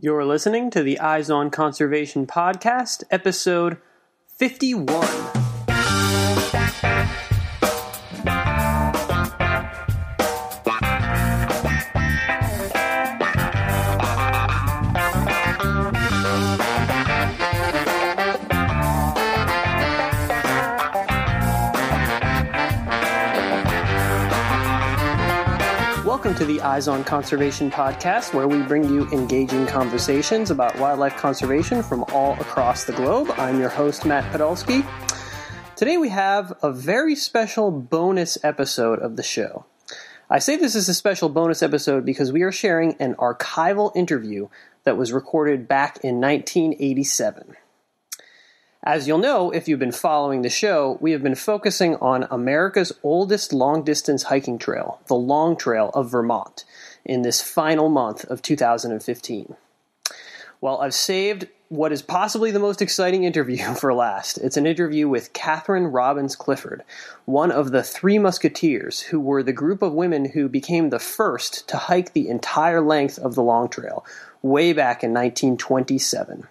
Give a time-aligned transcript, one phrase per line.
[0.00, 3.76] You're listening to the Eyes on Conservation podcast, episode
[4.38, 5.51] 51.
[26.62, 32.34] Eyes on Conservation podcast, where we bring you engaging conversations about wildlife conservation from all
[32.34, 33.30] across the globe.
[33.36, 34.86] I'm your host, Matt Podolsky.
[35.74, 39.64] Today we have a very special bonus episode of the show.
[40.30, 44.48] I say this is a special bonus episode because we are sharing an archival interview
[44.84, 47.56] that was recorded back in 1987.
[48.84, 52.92] As you'll know if you've been following the show, we have been focusing on America's
[53.04, 56.64] oldest long distance hiking trail, the Long Trail of Vermont,
[57.04, 59.54] in this final month of 2015.
[60.60, 64.38] Well, I've saved what is possibly the most exciting interview for last.
[64.38, 66.82] It's an interview with Catherine Robbins Clifford,
[67.24, 71.68] one of the three musketeers who were the group of women who became the first
[71.68, 74.04] to hike the entire length of the Long Trail
[74.42, 76.48] way back in 1927.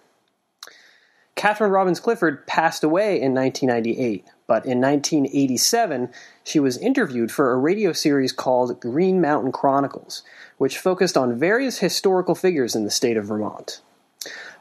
[1.35, 6.09] Catherine Robbins Clifford passed away in 1998, but in 1987
[6.43, 10.23] she was interviewed for a radio series called Green Mountain Chronicles,
[10.57, 13.81] which focused on various historical figures in the state of Vermont.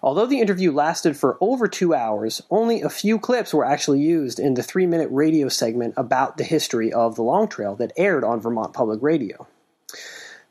[0.02, 4.40] Although the interview lasted for over two hours, only a few clips were actually used
[4.40, 8.24] in the three minute radio segment about the history of the Long Trail that aired
[8.24, 9.46] on Vermont Public Radio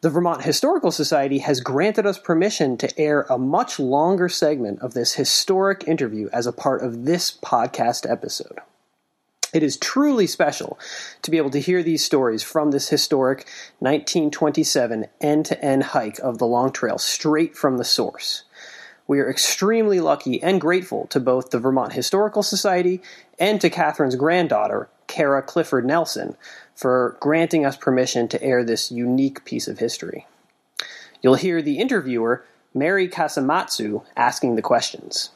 [0.02, 4.94] the Vermont Historical Society has granted us permission to air a much longer segment of
[4.94, 8.60] this historic interview as a part of this podcast episode.
[9.54, 10.80] It is truly special
[11.24, 13.40] to be able to hear these stories from this historic
[13.80, 18.44] 1927 end to end hike of the Long Trail straight from the source.
[19.08, 23.02] We are extremely lucky and grateful to both the Vermont Historical Society
[23.40, 26.38] and to Catherine's granddaughter, Kara Clifford Nelson,
[26.80, 30.26] for granting us permission to air this unique piece of history.
[31.22, 35.32] You'll hear the interviewer, Mary Kasamatsu, asking the questions.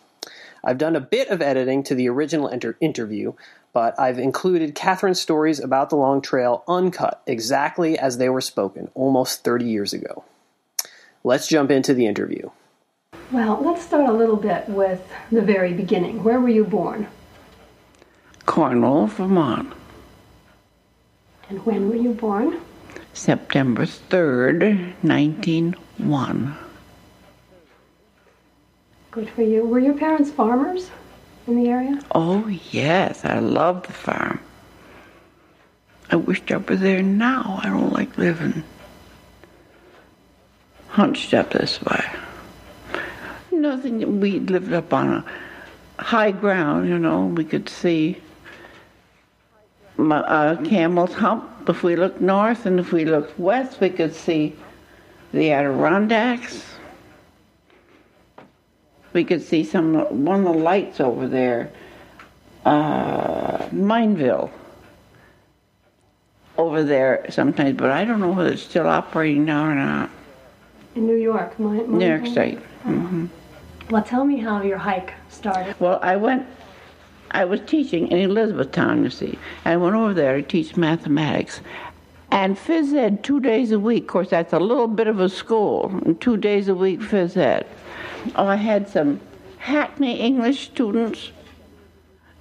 [0.64, 3.34] I've done a bit of editing to the original inter- interview,
[3.74, 8.90] but I've included Catherine's stories about the Long Trail uncut exactly as they were spoken
[8.94, 10.24] almost 30 years ago.
[11.26, 12.52] Let's jump into the interview.
[13.34, 16.24] Well, let's start a little bit with the very beginning.
[16.24, 17.08] Where were you born?
[18.46, 19.74] Cornwall, Vermont.
[21.54, 22.60] And when were you born?
[23.14, 26.58] September 3rd, 1901.
[29.12, 29.64] Good for you.
[29.64, 30.90] Were your parents farmers
[31.46, 32.02] in the area?
[32.16, 34.40] Oh, yes, I love the farm.
[36.10, 37.60] I wished I were there now.
[37.62, 38.64] I don't like living
[40.88, 42.04] hunched up this way.
[43.52, 45.24] Nothing, we lived up on
[46.00, 48.18] a high ground, you know, we could see
[50.00, 51.70] uh, Camel's Hump.
[51.70, 54.56] If we looked north and if we looked west, we could see
[55.32, 56.64] the Adirondacks.
[59.14, 61.72] We could see some one of the lights over there,
[62.66, 64.52] uh, Mineville.
[66.58, 70.10] Over there sometimes, but I don't know whether it's still operating now or not.
[70.96, 72.60] In New York, my, my New York State.
[72.84, 73.26] hmm
[73.90, 75.76] Well, tell me how your hike started.
[75.80, 76.46] Well, I went
[77.34, 79.40] I was teaching in Elizabethtown, you see.
[79.66, 81.62] I went over there to teach mathematics.
[82.30, 84.04] And phys ed two days a week.
[84.04, 85.92] Of course, that's a little bit of a school.
[86.20, 87.66] Two days a week phys ed.
[88.36, 89.20] Oh, I had some
[89.58, 91.32] Hackney English students,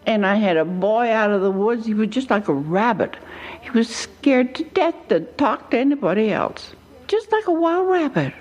[0.07, 1.87] and I had a boy out of the woods.
[1.87, 3.17] He was just like a rabbit.
[3.63, 6.73] He was scared to death to talk to anybody else,
[7.07, 8.35] just like a wild rabbit.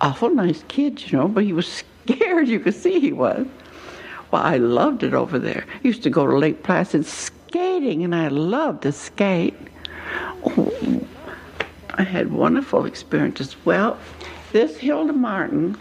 [0.00, 2.48] Awful nice kid, you know, but he was scared.
[2.48, 3.46] You could see he was.
[4.32, 5.66] Well, I loved it over there.
[5.72, 9.54] I used to go to Lake Placid skating, and I loved to skate.
[10.44, 11.04] Oh,
[11.90, 13.54] I had wonderful experiences.
[13.66, 13.98] Well,
[14.52, 15.76] this Hilda Martin,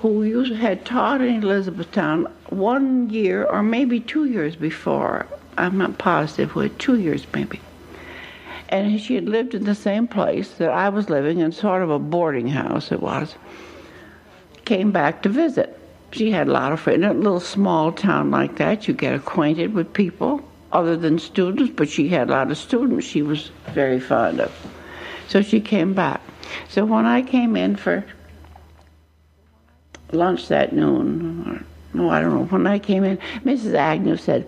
[0.00, 0.22] who
[0.54, 5.26] had taught in Elizabethtown one year or maybe two years before,
[5.58, 7.60] I'm not positive, what, two years maybe.
[8.70, 11.90] And she had lived in the same place that I was living in, sort of
[11.90, 13.34] a boarding house it was.
[14.64, 15.79] Came back to visit
[16.12, 17.04] she had a lot of friends.
[17.04, 20.42] In a little small town like that, you get acquainted with people
[20.72, 24.52] other than students, but she had a lot of students she was very fond of.
[25.28, 26.20] So she came back.
[26.68, 28.04] So when I came in for
[30.12, 33.74] lunch that noon, or, no, I don't know, when I came in, Mrs.
[33.74, 34.46] Agnew said,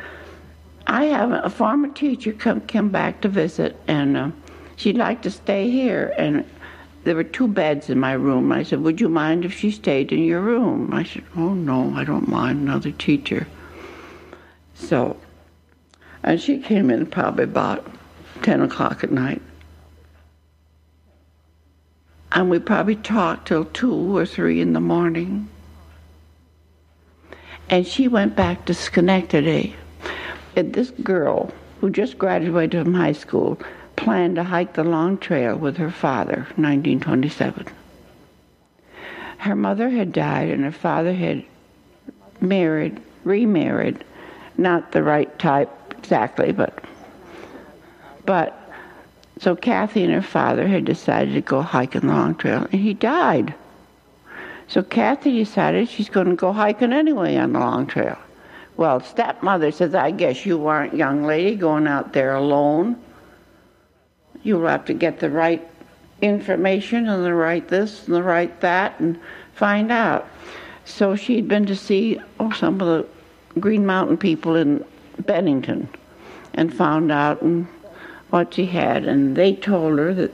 [0.86, 4.30] I have a former teacher come, come back to visit, and uh,
[4.76, 6.12] she'd like to stay here.
[6.18, 6.44] And
[7.04, 8.52] there were two beds in my room.
[8.52, 10.92] I said, Would you mind if she stayed in your room?
[10.92, 13.46] I said, Oh, no, I don't mind another teacher.
[14.74, 15.16] So,
[16.22, 17.86] and she came in probably about
[18.42, 19.42] 10 o'clock at night.
[22.30, 25.48] And we probably talked till 2 or 3 in the morning.
[27.68, 29.76] And she went back to Schenectady.
[30.56, 31.50] And this girl,
[31.80, 33.58] who just graduated from high school,
[34.02, 37.66] planned to hike the Long Trail with her father, 1927.
[39.38, 41.44] Her mother had died and her father had
[42.40, 44.04] married, remarried,
[44.58, 46.84] not the right type exactly, but
[48.26, 48.58] but
[49.38, 52.94] so Kathy and her father had decided to go hiking the Long Trail, and he
[52.94, 53.54] died.
[54.68, 58.16] So Kathy decided she's going to go hiking anyway on the Long Trail.
[58.76, 62.96] Well, stepmother says, I guess you aren't, young lady, going out there alone.
[64.42, 65.66] You'll have to get the right
[66.20, 69.18] information and the right this and the right that and
[69.54, 70.28] find out.
[70.84, 74.84] So she'd been to see oh, some of the Green Mountain people in
[75.18, 75.88] Bennington
[76.54, 77.66] and found out and
[78.30, 79.04] what she had.
[79.04, 80.32] And they told her that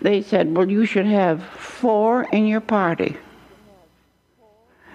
[0.00, 3.16] they said, well, you should have four in your party.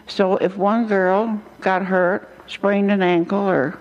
[0.08, 3.80] So if one girl got hurt, sprained an ankle, or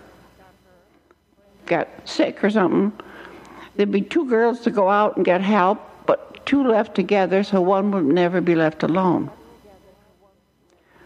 [1.66, 2.92] got sick or something,
[3.76, 7.61] there'd be two girls to go out and get help, but two left together, so
[7.61, 9.31] one would never be left alone.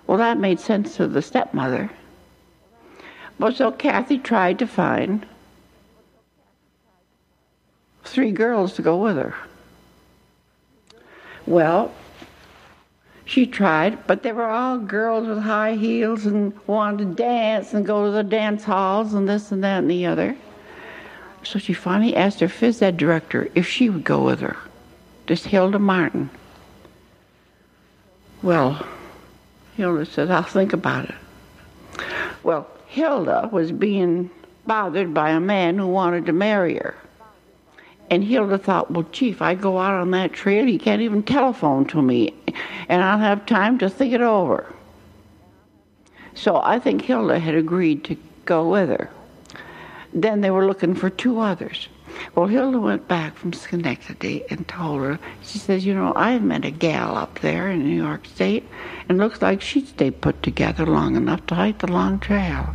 [0.06, 1.91] Well, that made sense to the stepmother.
[3.38, 5.26] Well, so Kathy tried to find
[8.05, 9.35] three girls to go with her.
[11.47, 11.93] Well,
[13.25, 17.87] she tried, but they were all girls with high heels and wanted to dance and
[17.87, 20.37] go to the dance halls and this and that and the other.
[21.48, 24.58] So she finally asked her phys ed director if she would go with her,
[25.26, 26.28] this Hilda Martin.
[28.42, 28.86] Well,
[29.74, 31.14] Hilda said, I'll think about it.
[32.42, 34.28] Well, Hilda was being
[34.66, 36.94] bothered by a man who wanted to marry her.
[38.10, 41.86] And Hilda thought, well, if I go out on that trail, he can't even telephone
[41.86, 42.34] to me,
[42.90, 44.66] and I'll have time to think it over.
[46.34, 49.08] So I think Hilda had agreed to go with her.
[50.12, 51.88] Then they were looking for two others.
[52.34, 56.64] Well, Hilda went back from Schenectady and told her, she says, you know, I met
[56.64, 58.66] a gal up there in New York State,
[59.08, 62.75] and looks like she'd stay put together long enough to hike the long trail.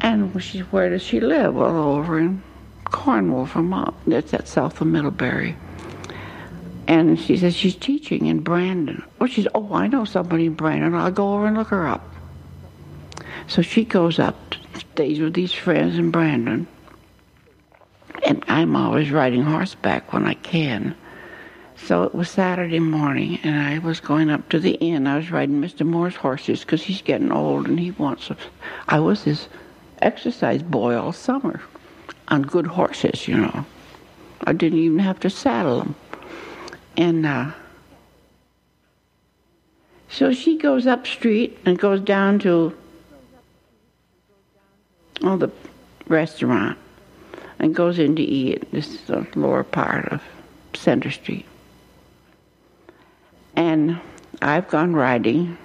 [0.00, 1.54] And she, where does she live?
[1.54, 2.42] Well, over in
[2.84, 3.94] Cornwall, Vermont.
[4.06, 5.56] That's at south of Middlebury.
[6.86, 9.04] And she says she's teaching in Brandon.
[9.20, 10.94] Oh, she's, oh, I know somebody in Brandon.
[10.94, 12.14] I'll go over and look her up.
[13.48, 16.66] So she goes up, stays with these friends in Brandon.
[18.24, 20.94] And I'm always riding horseback when I can.
[21.76, 25.06] So it was Saturday morning, and I was going up to the inn.
[25.06, 25.86] I was riding Mr.
[25.86, 28.30] Moore's horses because he's getting old and he wants.
[28.30, 28.36] A,
[28.88, 29.48] I was his
[30.02, 31.62] exercise boy all summer
[32.28, 33.64] on good horses, you know.
[34.44, 35.94] I didn't even have to saddle them.
[36.96, 37.52] And uh,
[40.10, 42.76] so she goes up street and goes down to
[45.22, 45.50] oh, the
[46.08, 46.78] restaurant
[47.58, 48.70] and goes in to eat.
[48.72, 50.22] This is the lower part of
[50.74, 51.46] Center Street.
[53.56, 53.98] And
[54.40, 55.58] I've gone riding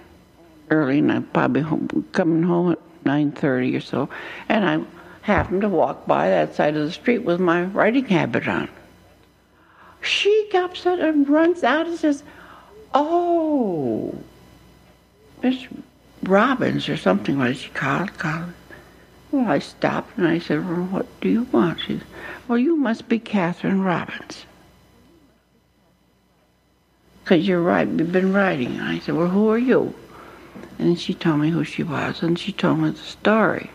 [0.70, 4.10] early, and I'm probably home, coming home at 9.30 or so,
[4.50, 4.84] and I
[5.22, 8.70] happened to walk by that side of the street with my riding habit on.
[10.02, 12.24] She gets up and runs out and says,
[12.94, 14.16] Oh,
[15.42, 15.66] Miss
[16.24, 18.54] Robbins or something like she called, called.
[19.34, 21.80] Well, I stopped and I said, Well, what do you want?
[21.80, 22.08] She said,
[22.48, 24.46] Well, you must be Catherine Robbins.
[27.24, 28.80] Because you're right, you've been writing.
[28.80, 29.96] I said, Well, who are you?
[30.78, 33.72] And she told me who she was, and she told me the story.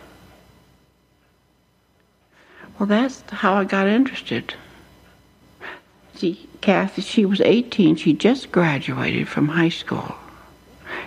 [2.79, 4.53] Well, that's how I got interested.
[6.15, 7.97] See, Kathy, she was 18.
[7.97, 10.15] She just graduated from high school.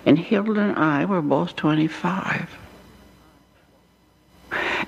[0.04, 2.58] And Hilda and I were both 25.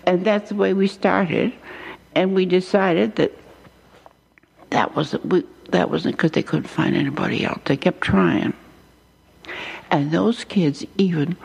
[0.07, 1.53] And that's the way we started.
[2.15, 3.33] And we decided that
[4.71, 7.61] that wasn't, we, that wasn't because they couldn't find anybody else.
[7.65, 8.55] They kept trying.
[9.91, 11.37] And those kids even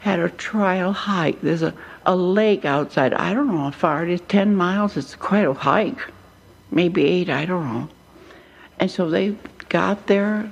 [0.00, 1.40] had a trial hike.
[1.42, 1.74] There's a
[2.06, 3.14] a lake outside.
[3.14, 4.96] I don't know how far it is, 10 miles.
[4.96, 5.98] It's quite a hike.
[6.70, 7.88] Maybe eight, I don't know.
[8.78, 9.36] And so they
[9.68, 10.50] got their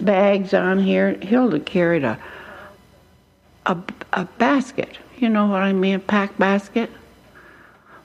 [0.00, 1.14] bags on here.
[1.14, 2.18] Hilda carried a,
[3.66, 3.76] a,
[4.12, 4.98] a basket.
[5.18, 5.94] You know what I mean?
[5.94, 6.90] A pack basket.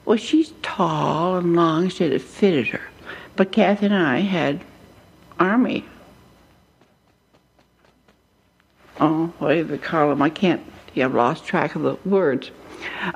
[0.04, 2.80] Well, she's tall and long, so it fitted her.
[3.36, 4.60] But Kathy and I had
[5.38, 5.84] army.
[9.00, 10.22] Oh, what do they call them?
[10.22, 10.62] I can't.
[10.94, 12.50] Yeah, I've lost track of the words.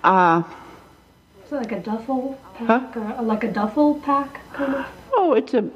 [0.04, 0.42] Uh,
[1.46, 3.14] Is it like a duffel pack Huh?
[3.18, 5.68] or like a duffel pack kind of oh, it's a.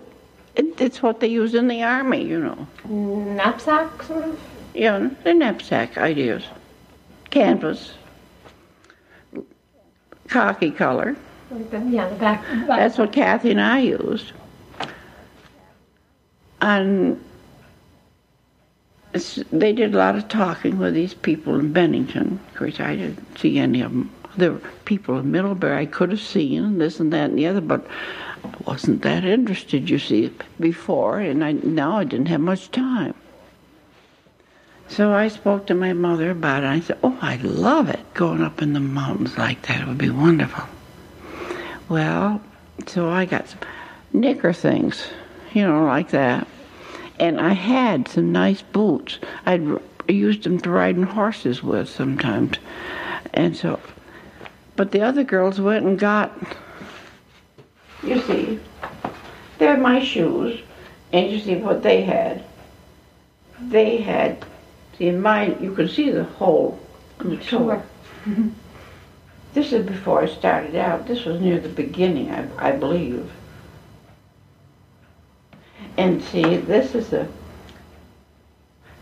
[0.54, 2.66] It, it's what they use in the army, you know.
[2.88, 4.40] knapsack sort of?
[4.74, 6.44] Know, the knapsack ideas.
[7.36, 7.92] Canvas.
[10.28, 11.16] Khaki color.
[11.70, 12.44] Yeah, the back.
[12.66, 14.32] That's what Kathy and I used.
[16.62, 17.22] And
[19.52, 22.40] they did a lot of talking with these people in Bennington.
[22.48, 24.12] Of course, I didn't see any of them.
[24.36, 27.46] There were people in Middlebury I could have seen, and this and that and the
[27.46, 27.86] other, but
[28.44, 33.14] I wasn't that interested, you see, before, and I, now I didn't have much time.
[34.88, 36.66] So I spoke to my mother about it.
[36.66, 39.82] I said, Oh, I love it, going up in the mountains like that.
[39.82, 40.64] It would be wonderful.
[41.88, 42.40] Well,
[42.86, 43.60] so I got some
[44.12, 45.06] knicker things,
[45.52, 46.46] you know, like that.
[47.18, 49.18] And I had some nice boots.
[49.44, 52.58] I'd used them to riding horses with sometimes.
[53.32, 53.80] And so,
[54.76, 56.32] but the other girls went and got,
[58.02, 58.60] you see,
[59.58, 60.60] they're my shoes.
[61.12, 62.44] And you see what they had.
[63.60, 64.44] They had,
[64.96, 66.78] see, in mine, you can see the hole
[67.20, 67.82] in the toe.
[68.24, 68.42] Sure.
[69.56, 71.06] This is before I started out.
[71.06, 73.32] This was near the beginning, I, I believe.
[75.96, 77.26] And see, this is the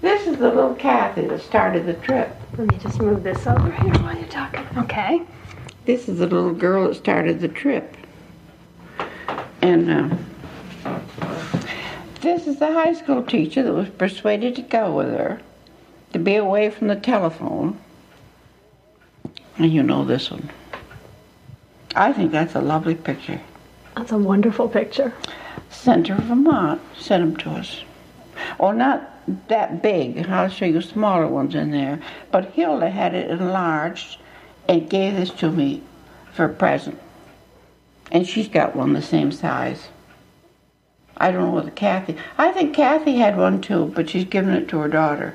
[0.01, 2.37] this is the little Kathy that started the trip.
[2.57, 4.65] Let me just move this over here while you're talking.
[4.79, 5.23] Okay.
[5.87, 7.97] This is the little girl that started the trip.
[9.61, 10.17] And uh,
[12.21, 15.41] this is the high school teacher that was persuaded to go with her
[16.15, 17.77] to be away from the telephone.
[19.59, 20.49] And you know this one.
[21.97, 23.41] I think that's a lovely picture.
[23.97, 25.13] That's a wonderful picture.
[25.71, 27.83] Center of Vermont sent them to us.
[28.61, 29.11] Well, not
[29.49, 30.25] that big.
[30.29, 32.01] I'll show you smaller ones in there.
[32.31, 34.19] But Hilda had it enlarged
[34.69, 35.83] and gave this to me
[36.33, 37.01] for a present.
[38.13, 39.89] And she's got one the same size.
[41.17, 42.17] I don't know whether Kathy.
[42.39, 45.35] I think Kathy had one too, but she's given it to her daughter.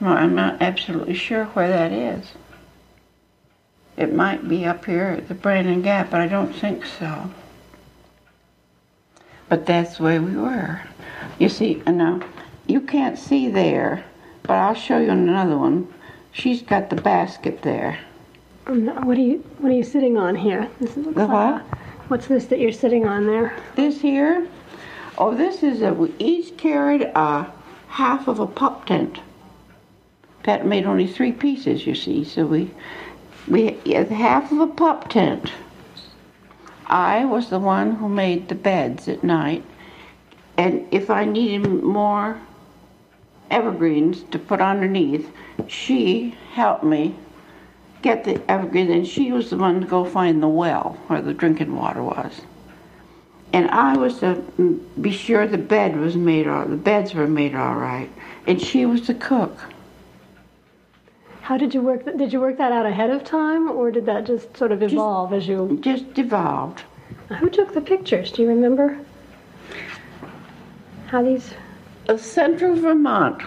[0.00, 2.32] No, I'm not absolutely sure where that is.
[3.96, 7.30] It might be up here at the Brandon Gap, but I don't think so.
[9.48, 10.82] But that's the way we were.
[11.38, 12.20] You see, and now
[12.66, 14.04] you can't see there,
[14.42, 15.92] but I'll show you another one.
[16.32, 17.98] She's got the basket there.
[18.66, 20.68] Um, What are you What are you sitting on here?
[20.78, 21.78] This looks The like what?
[22.08, 23.56] what's this that you're sitting on there?
[23.74, 24.46] This here,
[25.16, 27.50] oh, this is a, we each carried a
[27.88, 29.18] half of a pup tent.
[30.48, 32.70] That made only three pieces, you see, so we,
[33.48, 35.52] we had half of a pup tent.
[36.86, 39.62] I was the one who made the beds at night,
[40.56, 42.40] and if I needed more
[43.50, 45.30] evergreens to put underneath,
[45.66, 47.14] she helped me
[48.00, 51.34] get the evergreens, and she was the one to go find the well where the
[51.34, 52.40] drinking water was.
[53.52, 54.36] And I was to
[54.98, 58.08] be sure the bed was made all, the beds were made all right,
[58.46, 59.58] and she was the cook.
[61.48, 62.04] How did you work?
[62.04, 64.82] That, did you work that out ahead of time, or did that just sort of
[64.82, 65.78] evolve as you?
[65.80, 66.82] Just evolved.
[67.38, 68.30] Who took the pictures?
[68.30, 68.98] Do you remember?
[71.06, 71.54] How these?
[72.08, 73.40] of central Vermont.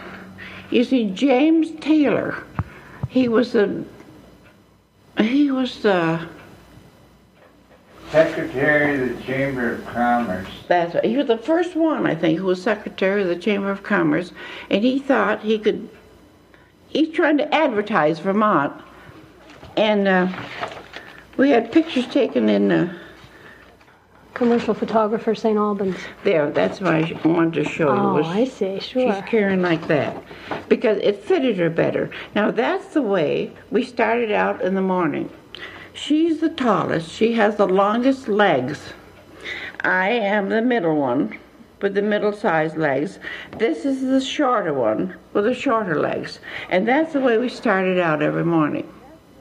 [0.72, 2.44] You see, James Taylor,
[3.08, 3.86] he was the,
[5.20, 6.28] he was the,
[8.10, 10.48] Secretary of the Chamber of Commerce.
[10.68, 11.06] that's, right.
[11.06, 14.32] he was the first one, I think, who was secretary of the Chamber of Commerce,
[14.72, 15.88] and he thought he could,
[16.92, 18.74] he's trying to advertise Vermont.
[19.78, 20.28] And uh,
[21.38, 22.98] we had pictures taken in uh,
[24.34, 25.58] Commercial photographer, St.
[25.58, 25.98] Albans.
[26.24, 26.50] there.
[26.50, 28.00] That's why I wanted to show you.
[28.00, 28.80] Oh, was- I see.
[28.80, 29.14] Sure.
[29.14, 30.24] She's carrying like that
[30.70, 32.10] because it fitted her better.
[32.34, 35.30] Now that's the way we started out in the morning.
[35.94, 37.12] She's the tallest.
[37.12, 38.94] She has the longest legs.
[39.82, 41.38] I am the middle one
[41.82, 43.20] with the middle-sized legs.
[43.58, 46.40] This is the shorter one with the shorter legs.
[46.70, 48.92] And that's the way we started out every morning.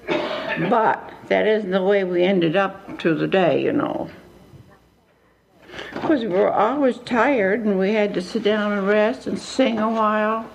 [0.08, 4.10] But that isn't the way we ended up to the day, you know.
[5.94, 9.78] Because we were always tired and we had to sit down and rest and sing
[9.78, 10.48] a while.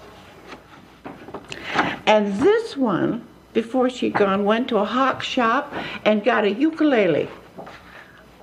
[2.05, 5.73] And this one, before she'd gone, went to a hawk shop
[6.03, 7.29] and got a ukulele.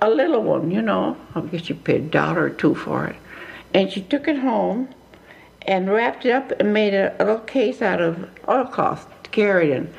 [0.01, 1.15] A little one, you know.
[1.35, 3.15] I guess she paid a dollar or two for it.
[3.73, 4.89] And she took it home
[5.63, 9.71] and wrapped it up and made a, a little case out of oilcloth to carry
[9.71, 9.93] it in.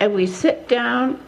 [0.00, 1.20] And we sit down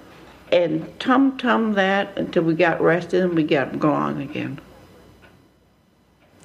[0.53, 4.61] and tum tum that until we got rested and we got going again.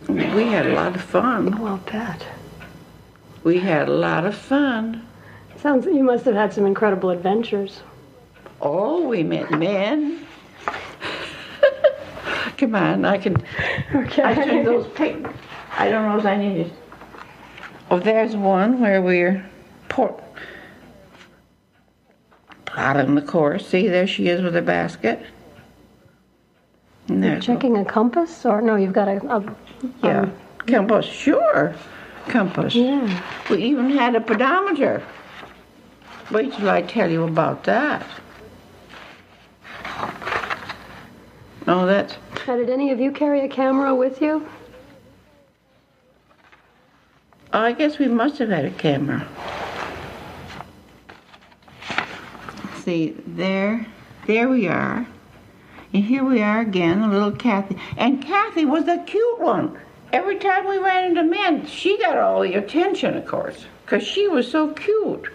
[0.08, 1.56] We had a lot of fun.
[1.60, 2.18] Oh, I'll.
[3.44, 5.06] We had a lot of fun.
[5.58, 7.82] Sounds you must have had some incredible adventures.
[8.62, 10.26] Oh, we met men.
[12.64, 13.36] Come on, I can.
[13.94, 14.24] Okay.
[14.24, 15.18] I took those pic.
[15.78, 16.74] I don't know if I need it.
[17.92, 19.46] Oh, there's one where we're
[19.90, 20.24] port.
[22.64, 23.68] Plotting the course.
[23.68, 25.26] See, there she is with her basket.
[27.08, 28.78] There's Checking a compass, or no?
[28.78, 29.18] You've got a.
[29.36, 29.56] a
[30.02, 30.34] Yeah, um,
[30.66, 31.06] compass.
[31.06, 31.76] Sure,
[32.30, 32.74] compass.
[32.76, 33.22] yeah.
[33.50, 35.04] We even had a pedometer.
[36.32, 38.08] Wait till I tell you about that.
[41.68, 44.46] Oh, that's Now, did any of you carry a camera with you?
[47.54, 49.26] Oh, I guess we must have had a camera.
[52.80, 53.86] See, there,
[54.28, 55.08] there we are.
[55.94, 57.78] And here we are again, a little Kathy.
[57.96, 59.80] And Kathy was the cute one.
[60.12, 64.28] Every time we ran into men, she got all the attention, of course, because she
[64.28, 65.30] was so cute.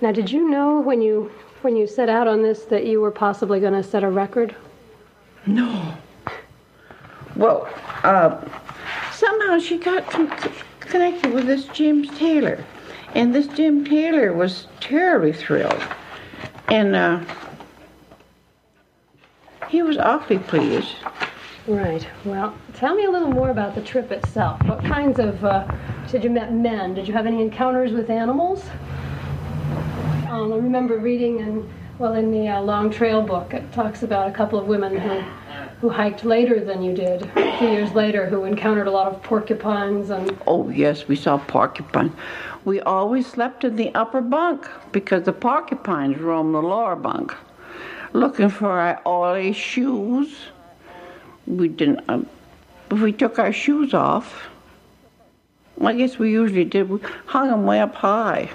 [0.00, 1.30] Now, did you know when you
[1.62, 4.54] when you set out on this that you were possibly going to set a record?
[5.46, 5.96] No.
[7.38, 7.68] Well,
[8.02, 8.36] uh,
[9.12, 10.36] somehow she got con-
[10.80, 12.64] connected with this James Taylor.
[13.14, 15.82] And this Jim Taylor was terribly thrilled.
[16.68, 17.20] And uh,
[19.68, 20.94] he was awfully pleased.
[21.66, 22.06] Right.
[22.24, 24.62] Well, tell me a little more about the trip itself.
[24.64, 25.66] What kinds of, uh,
[26.02, 26.94] you said you met men.
[26.94, 28.64] Did you have any encounters with animals?
[30.28, 31.68] Um, I remember reading in,
[31.98, 35.22] well, in the uh, Long Trail book, it talks about a couple of women who,
[35.80, 39.22] who hiked later than you did, a few years later, who encountered a lot of
[39.22, 42.12] porcupines and, Oh, yes, we saw porcupines.
[42.64, 47.34] We always slept in the upper bunk because the porcupines roamed the lower bunk.
[48.12, 50.34] Looking for our oily shoes.
[51.46, 52.26] We didn't, um,
[52.90, 54.48] we took our shoes off,
[55.80, 58.50] I guess we usually did, we hung them way up high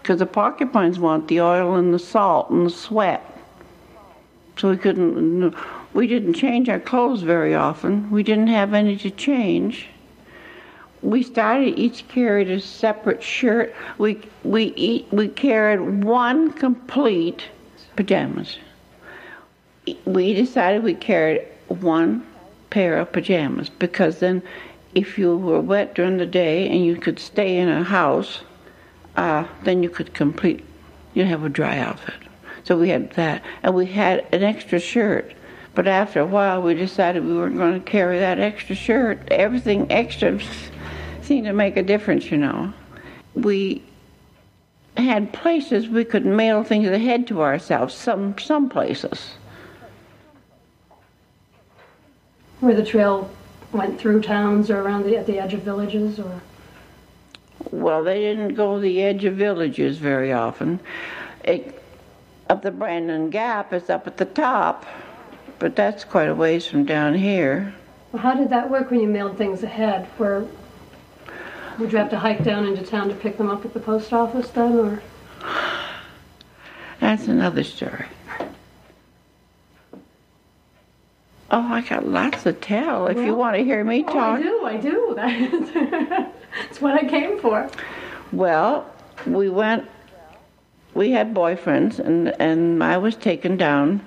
[0.00, 3.22] because the porcupines want the oil and the salt and the sweat.
[4.56, 5.54] So we couldn't,
[5.96, 8.10] we didn't change our clothes very often.
[8.10, 9.88] We didn't have any to change
[11.02, 13.74] we started each carried a separate shirt.
[13.98, 17.44] We we eat, we carried one complete
[17.94, 18.58] pajamas.
[20.04, 22.26] We decided we carried one
[22.70, 24.42] pair of pajamas because then,
[24.94, 28.40] if you were wet during the day and you could stay in a house,
[29.16, 30.64] uh, then you could complete.
[31.14, 32.14] you'd have a dry outfit.
[32.64, 35.32] So we had that, and we had an extra shirt.
[35.76, 39.28] But after a while, we decided we weren't going to carry that extra shirt.
[39.30, 40.40] Everything extra
[41.22, 42.72] seemed to make a difference, you know.
[43.34, 43.84] We
[44.96, 49.34] had places we could mail things ahead to ourselves, some some places.
[52.60, 53.30] where the trail
[53.72, 56.40] went through towns or around the, at the edge of villages or.
[57.70, 60.80] Well, they didn't go the edge of villages very often.
[61.44, 61.82] It,
[62.48, 64.86] up the Brandon Gap is up at the top,
[65.58, 67.74] but that's quite a ways from down here.
[68.12, 70.06] Well, how did that work when you mailed things ahead?
[70.16, 70.46] Where
[71.78, 74.12] would you have to hike down into town to pick them up at the post
[74.12, 75.02] office then, or?
[77.00, 78.06] That's another story.
[81.50, 83.06] Oh, I got lots to tell.
[83.06, 86.32] If you want to hear me talk, Oh, I do, I do.
[86.60, 87.70] That's what I came for.
[88.32, 88.90] Well,
[89.26, 89.88] we went.
[90.94, 94.00] We had boyfriends, and and I was taken down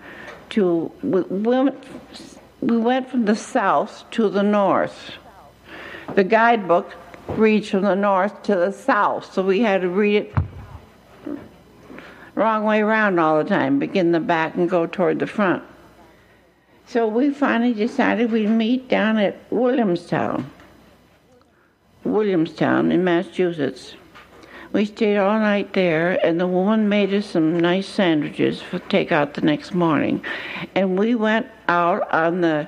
[0.51, 0.91] to.
[1.01, 1.75] We went.
[2.61, 5.11] We went from the south to the north.
[6.15, 6.93] The guidebook
[7.27, 10.35] reads from the north to the south, so we had to read it
[12.39, 13.79] wrong way around all the time.
[13.79, 15.61] Begin the back and go toward the front.
[16.87, 20.49] So we finally decided we'd meet down at Williamstown.
[22.05, 23.93] Williamstown in Massachusetts.
[24.71, 29.33] We stayed all night there, and the woman made us some nice sandwiches for takeout
[29.33, 30.23] the next morning.
[30.75, 32.67] And we went out on the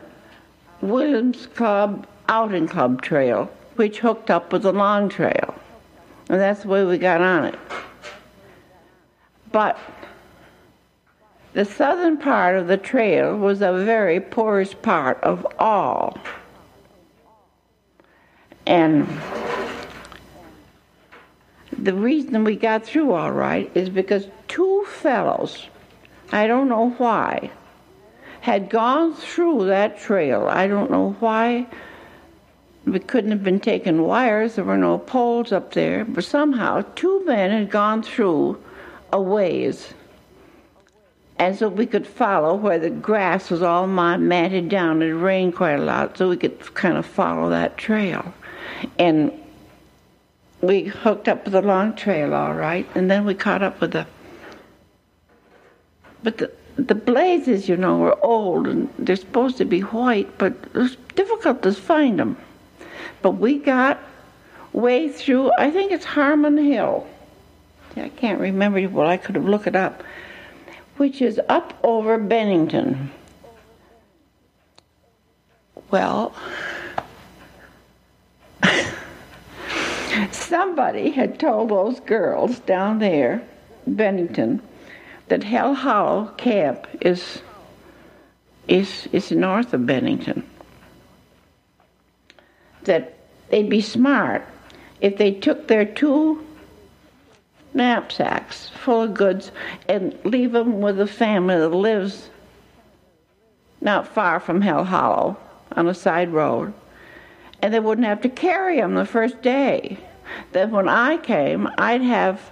[0.81, 5.53] Williams Club Outing Club Trail, which hooked up with the Long Trail.
[6.29, 7.59] And that's the way we got on it.
[9.51, 9.77] But
[11.53, 16.17] the southern part of the trail was the very poorest part of all.
[18.65, 19.07] And
[21.83, 25.67] the reason we got through all right is because two fellows,
[26.31, 27.51] I don't know why,
[28.41, 30.47] had gone through that trail.
[30.47, 31.67] I don't know why.
[32.85, 37.23] We couldn't have been taking wires, there were no poles up there, but somehow two
[37.25, 38.61] men had gone through
[39.13, 39.93] a ways
[41.37, 45.01] And so we could follow where the grass was all matted down.
[45.01, 48.33] It rained quite a lot, so we could kind of follow that trail.
[48.99, 49.31] And
[50.61, 53.91] we hooked up with the long trail all right, and then we caught up with
[53.91, 54.05] the.
[56.23, 60.53] But the the blazes, you know, were old and they're supposed to be white, but
[60.53, 62.37] it was difficult to find them.
[63.21, 63.99] But we got
[64.73, 65.51] way through.
[65.57, 67.05] I think it's Harmon Hill.
[67.97, 68.87] I can't remember.
[68.87, 70.03] Well, I could have looked it up
[71.01, 73.09] which is up over Bennington.
[75.89, 76.35] Well,
[80.31, 83.41] somebody had told those girls down there,
[83.87, 84.61] Bennington,
[85.27, 87.41] that Hell Hollow Camp is
[88.67, 90.47] is is north of Bennington.
[92.83, 93.17] That
[93.49, 94.45] they'd be smart
[95.01, 96.45] if they took their two
[97.73, 99.51] knapsacks full of goods
[99.87, 102.29] and leave them with a family that lives
[103.79, 105.37] not far from Hell Hollow
[105.71, 106.73] on a side road.
[107.61, 109.97] And they wouldn't have to carry them the first day.
[110.51, 112.51] Then when I came, I'd have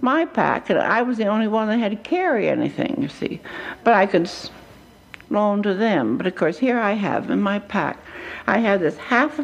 [0.00, 3.40] my pack, and I was the only one that had to carry anything, you see.
[3.82, 4.30] But I could
[5.30, 6.16] loan to them.
[6.16, 7.98] But of course, here I have in my pack,
[8.46, 9.40] I had this half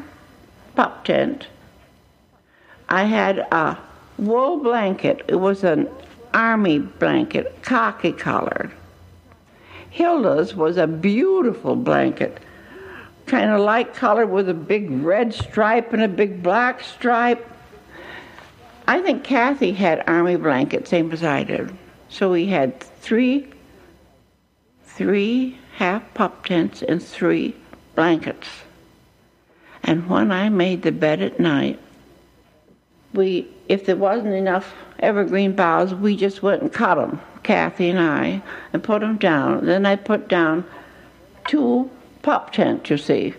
[0.76, 1.46] pup tent.
[2.88, 3.78] I had a
[4.18, 5.24] wool blanket.
[5.28, 5.88] It was an
[6.34, 8.70] army blanket, khaki colored.
[9.90, 12.38] Hilda's was a beautiful blanket,
[13.30, 17.46] kind of light color with a big red stripe and a big black stripe.
[18.88, 21.72] I think Kathy had army blankets, same as I did.
[22.08, 23.46] So we had three,
[24.84, 27.54] three half pop tents and three
[27.94, 28.48] blankets.
[29.84, 31.78] And when I made the bed at night,
[33.14, 37.98] we, if there wasn't enough evergreen boughs, we just went and cut them, Kathy and
[38.00, 39.66] I, and put them down.
[39.66, 40.64] Then I put down
[41.46, 41.90] two
[42.22, 43.34] pup tent, you see,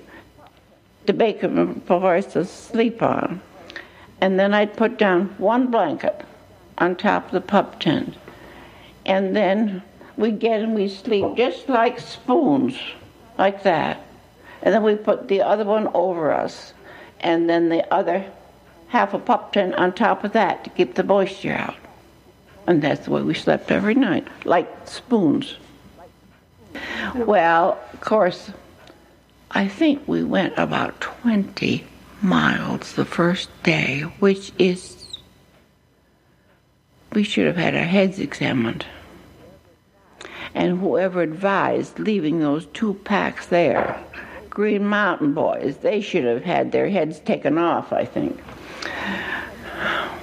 [1.07, 3.41] to make them for us to sleep on.
[4.19, 6.25] And then I'd put down one blanket
[6.77, 8.15] on top of the pup tent.
[9.05, 9.81] And then
[10.17, 12.77] we'd get and we'd sleep just like spoons,
[13.37, 14.03] like that.
[14.61, 16.73] And then we put the other one over us.
[17.19, 18.25] And then the other
[18.89, 21.75] half a pup tent on top of that to keep the moisture out.
[22.67, 25.55] And that's the way we slept every night, like spoons.
[27.15, 28.51] Well, of course,
[29.53, 31.83] I think we went about 20
[32.21, 35.19] miles the first day, which is,
[37.11, 38.85] we should have had our heads examined.
[40.53, 44.01] And whoever advised leaving those two packs there,
[44.49, 48.41] Green Mountain boys, they should have had their heads taken off, I think.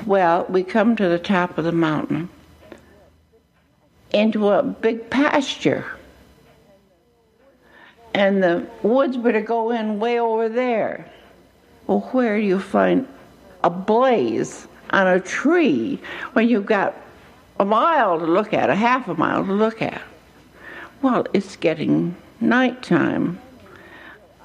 [0.06, 2.30] Well, we come to the top of the mountain
[4.10, 5.84] into a big pasture.
[8.14, 11.10] And the woods were to go in way over there.
[11.86, 13.06] Well, where do you find
[13.62, 16.00] a blaze on a tree
[16.32, 16.94] when you've got
[17.60, 20.02] a mile to look at, a half a mile to look at?
[21.02, 23.38] Well, it's getting nighttime.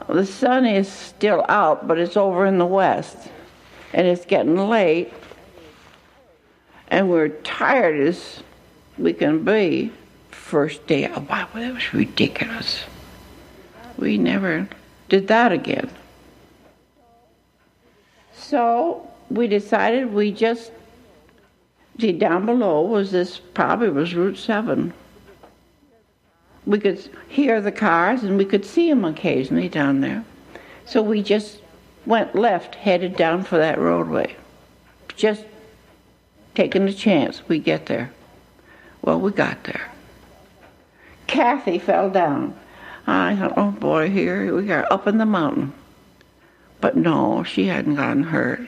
[0.08, 3.17] The sun is still out, but it's over in the west
[3.93, 5.13] and it's getting late,
[6.88, 8.43] and we're tired as
[8.97, 9.91] we can be.
[10.32, 12.84] First day, oh, wow, that was ridiculous.
[13.97, 14.67] We never
[15.10, 15.89] did that again.
[18.34, 20.71] So we decided we just
[21.99, 24.93] see down below was this probably was Route Seven.
[26.65, 30.23] We could hear the cars and we could see them occasionally down there.
[30.86, 31.60] So we just
[32.06, 34.36] went left, headed down for that roadway.
[35.15, 35.45] Just
[36.56, 38.12] taking the chance we get there.
[39.01, 39.91] Well, we got there.
[41.27, 42.58] Kathy fell down.
[43.06, 45.74] I thought, oh boy, here we are up in the mountain.
[46.82, 48.62] But no, she hadn't gotten hurt.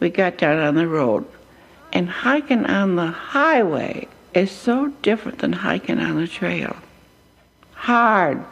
[0.00, 1.26] We got down on the road.
[1.92, 6.76] And hiking on the highway is so different than hiking on the trail.
[7.72, 8.44] Hard,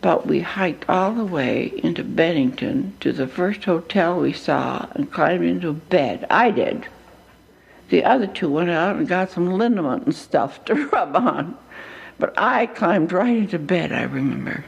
[0.00, 5.12] But we hiked all the way into Bennington to the first hotel we saw and
[5.12, 6.26] climbed into bed.
[6.30, 6.86] I did.
[7.90, 11.58] The other two went out and got some liniment and stuff to rub on.
[12.18, 14.64] But I climbed right into bed, I remember.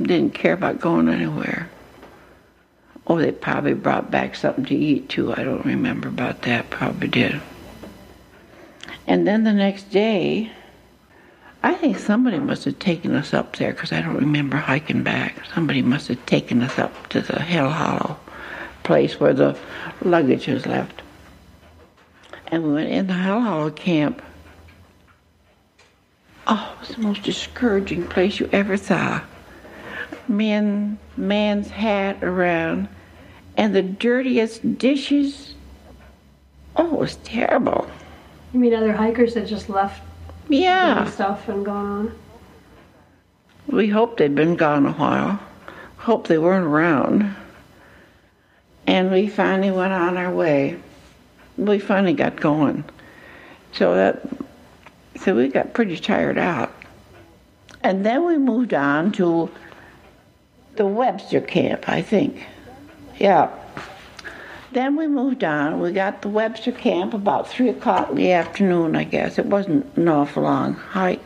[0.00, 1.68] Didn't care about going anywhere.
[3.06, 5.32] Oh, they probably brought back something to eat too.
[5.32, 6.70] I don't remember about that.
[6.70, 7.40] Probably did.
[9.06, 10.50] And then the next day,
[11.62, 15.44] I think somebody must have taken us up there because I don't remember hiking back.
[15.54, 18.18] Somebody must have taken us up to the Hell Hollow
[18.82, 19.56] place where the
[20.02, 21.02] luggage was left.
[22.48, 24.22] And we went in the Hell Hollow camp.
[26.46, 29.20] Oh, it was the most discouraging place you ever saw.
[30.28, 32.88] Men, man's hat around,
[33.56, 35.54] and the dirtiest dishes.
[36.76, 37.90] Oh, it was terrible.
[38.52, 40.02] You mean other hikers that just left
[40.48, 41.04] Yeah.
[41.06, 42.18] stuff and gone on?
[43.66, 45.40] We hoped they'd been gone a while.
[45.96, 47.34] Hoped they weren't around.
[48.86, 50.76] And we finally went on our way.
[51.56, 52.84] We finally got going.
[53.72, 54.22] So that
[55.20, 56.72] so we got pretty tired out.
[57.82, 59.50] And then we moved on to
[60.76, 62.46] the Webster camp, I think.
[63.18, 63.50] Yeah.
[64.72, 65.80] Then we moved on.
[65.80, 69.38] We got the Webster camp about three o'clock in the afternoon, I guess.
[69.38, 71.22] It wasn't an awful long hike.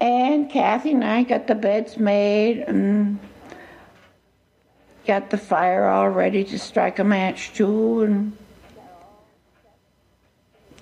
[0.00, 3.18] And Kathy and I got the beds made and
[5.06, 8.36] got the fire all ready to strike a match to and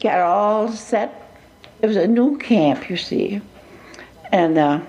[0.03, 1.39] got all set.
[1.81, 3.41] It was a new camp, you see.
[4.33, 4.81] And uh,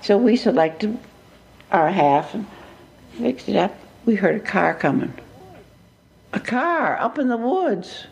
[0.00, 0.98] so we selected
[1.70, 2.46] our half and
[3.18, 3.74] fixed it up.
[4.04, 5.12] We heard a car coming.
[6.32, 8.06] A car up in the woods.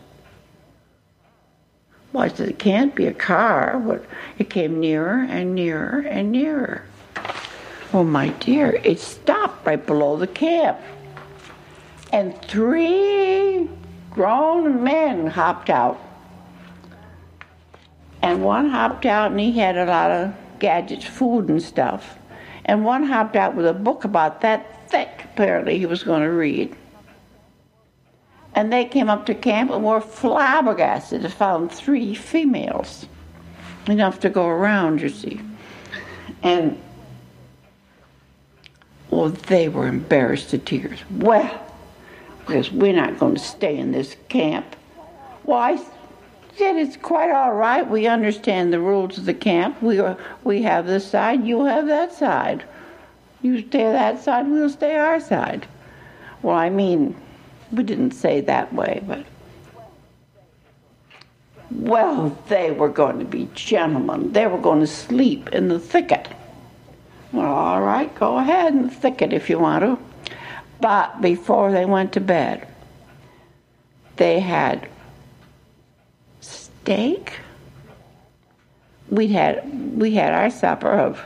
[2.13, 3.79] Well, I said, it can't be a car.
[3.79, 4.05] But
[4.37, 6.83] it came nearer and nearer and nearer.
[7.93, 10.79] Oh, my dear, it stopped right below the camp.
[12.13, 13.69] And three
[14.11, 15.99] grown men hopped out.
[18.21, 22.17] And one hopped out and he had a lot of gadgets, food and stuff.
[22.65, 26.29] And one hopped out with a book about that thick, apparently, he was going to
[26.29, 26.75] read.
[28.53, 33.07] And they came up to camp and were flabbergasted to found three females.
[33.87, 35.41] Enough to go around, you see.
[36.43, 36.79] And,
[39.09, 40.99] well, they were embarrassed to tears.
[41.09, 41.65] Well,
[42.39, 44.75] because we're not going to stay in this camp.
[45.45, 45.81] Well, I
[46.57, 47.87] said it's quite all right.
[47.87, 49.81] We understand the rules of the camp.
[49.81, 52.63] We are, we have this side, you have that side.
[53.41, 55.67] You stay that side, we'll stay our side.
[56.41, 57.15] Well, I mean,
[57.71, 59.25] we didn't say that way, but.
[61.71, 64.33] Well, they were going to be gentlemen.
[64.33, 66.27] They were going to sleep in the thicket.
[67.31, 69.97] Well, all right, go ahead in the thicket if you want to.
[70.81, 72.67] But before they went to bed,
[74.17, 74.89] they had
[76.83, 77.39] steak.
[79.09, 81.21] We had we had our supper of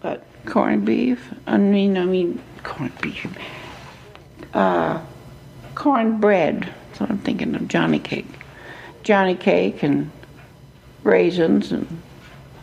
[0.00, 1.32] what corned beef.
[1.46, 3.26] I mean, I mean corned beef.
[4.54, 5.00] Uh,
[5.74, 6.72] corned bread.
[6.98, 7.68] What I'm thinking of.
[7.68, 8.26] Johnny cake,
[9.02, 10.10] Johnny cake, and
[11.02, 11.86] raisins, and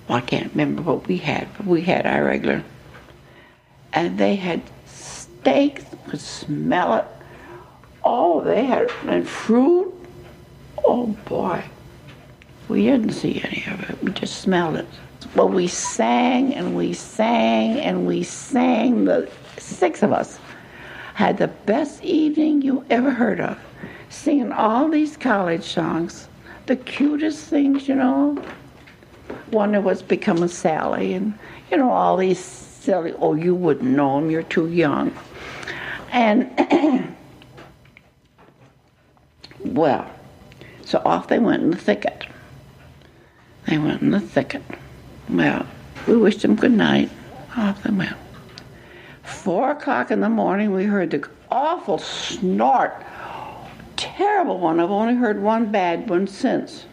[0.07, 2.63] well, I can't remember what we had, but we had our regular.
[3.93, 5.83] And they had steak.
[5.91, 7.05] You could smell it.
[8.03, 9.92] Oh, they had and fruit.
[10.85, 11.63] Oh boy,
[12.67, 14.03] we didn't see any of it.
[14.03, 14.87] We just smelled it.
[15.35, 19.05] Well, we sang and we sang and we sang.
[19.05, 20.39] The six of us
[21.13, 23.57] had the best evening you ever heard of,
[24.09, 26.27] singing all these college songs,
[26.65, 28.43] the cutest things, you know.
[29.51, 31.33] One of us becoming Sally, and
[31.71, 33.13] you know all these silly.
[33.19, 34.29] Oh, you wouldn't know them.
[34.29, 35.15] You're too young.
[36.11, 36.51] And
[39.59, 40.09] well,
[40.85, 42.25] so off they went in the thicket.
[43.67, 44.63] They went in the thicket.
[45.29, 45.65] Well,
[46.07, 47.09] we wished them good night.
[47.55, 48.15] Off they went.
[49.23, 52.93] Four o'clock in the morning, we heard the awful snort.
[53.95, 54.79] Terrible one.
[54.79, 56.85] I've only heard one bad one since.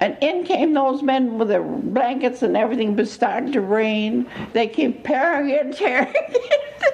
[0.00, 4.26] And in came those men with their blankets and everything, but starting to rain.
[4.52, 6.88] They came tearing in, tearing in.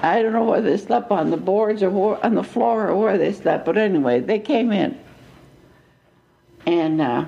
[0.00, 3.18] I don't know whether they slept on the boards or on the floor or where
[3.18, 4.98] they slept, but anyway, they came in.
[6.66, 7.24] And uh,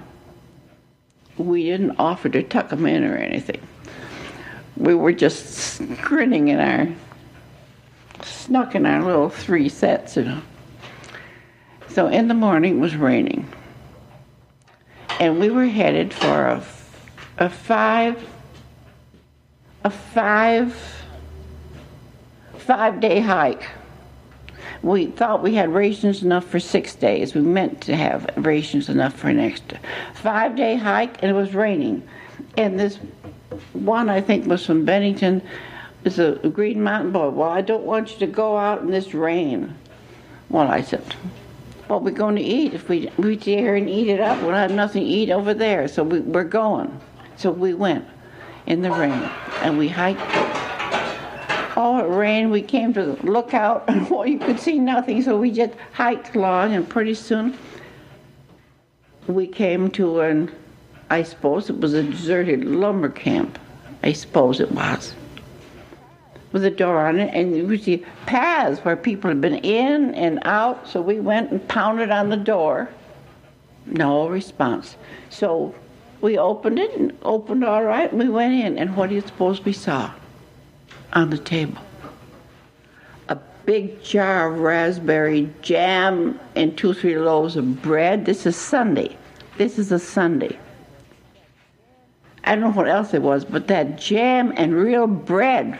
[1.36, 3.60] we didn't offer to tuck them in or anything.
[4.76, 6.88] We were just grinning in our,
[8.22, 10.42] snuck in our little three sets, you know.
[11.88, 13.50] So in the morning it was raining.
[15.18, 16.64] And we were headed for a,
[17.38, 18.26] a five,
[19.84, 20.99] a five,
[22.70, 23.68] five day hike.
[24.80, 27.34] We thought we had rations enough for six days.
[27.34, 29.80] We meant to have rations enough for an extra
[30.14, 32.06] five day hike, and it was raining.
[32.56, 33.00] And this
[33.72, 35.42] one, I think, was from Bennington,
[36.04, 37.30] is a Green Mountain boy.
[37.30, 39.74] Well, I don't want you to go out in this rain.
[40.48, 41.02] Well, I said,
[41.88, 44.40] what are we're going to eat if we we here and eat it up.
[44.42, 47.00] We'll have nothing to eat over there, so we, we're going.
[47.36, 48.06] So we went
[48.66, 49.28] in the rain
[49.60, 50.69] and we hiked.
[51.80, 52.50] It rained.
[52.50, 56.36] We came to the lookout, and well, you could see nothing, so we just hiked
[56.36, 57.56] along, and pretty soon
[59.26, 60.54] we came to an,
[61.08, 63.58] I suppose it was a deserted lumber camp.
[64.02, 65.14] I suppose it was.
[66.52, 70.14] With a door on it, and you could see paths where people had been in
[70.14, 72.90] and out, so we went and pounded on the door.
[73.86, 74.96] No response.
[75.30, 75.74] So
[76.20, 79.22] we opened it and opened all right, and we went in, and what do you
[79.22, 80.12] suppose we saw
[81.12, 81.82] on the table?
[83.28, 88.24] A big jar of raspberry jam and two, three loaves of bread.
[88.24, 89.16] This is Sunday.
[89.58, 90.58] This is a Sunday.
[92.44, 95.78] I don't know what else it was, but that jam and real bread.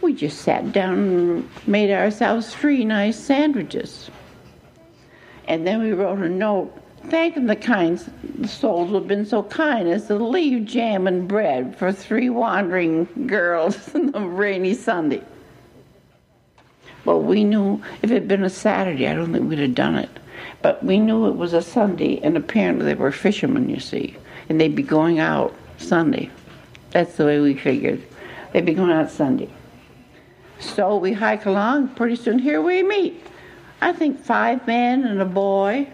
[0.00, 4.10] We just sat down and made ourselves three nice sandwiches.
[5.46, 7.98] And then we wrote a note thanking the kind
[8.46, 13.26] souls who have been so kind as to leave jam and bread for three wandering
[13.26, 15.22] girls on a rainy Sunday.
[17.04, 19.96] Well, we knew if it had been a Saturday, I don't think we'd have done
[19.96, 20.10] it.
[20.62, 24.16] But we knew it was a Sunday, and apparently they were fishermen, you see,
[24.48, 26.30] and they'd be going out Sunday.
[26.90, 28.02] That's the way we figured.
[28.52, 29.48] They'd be going out Sunday.
[30.58, 31.88] So we hike along.
[31.88, 33.24] Pretty soon, here we meet.
[33.80, 35.88] I think five men and a boy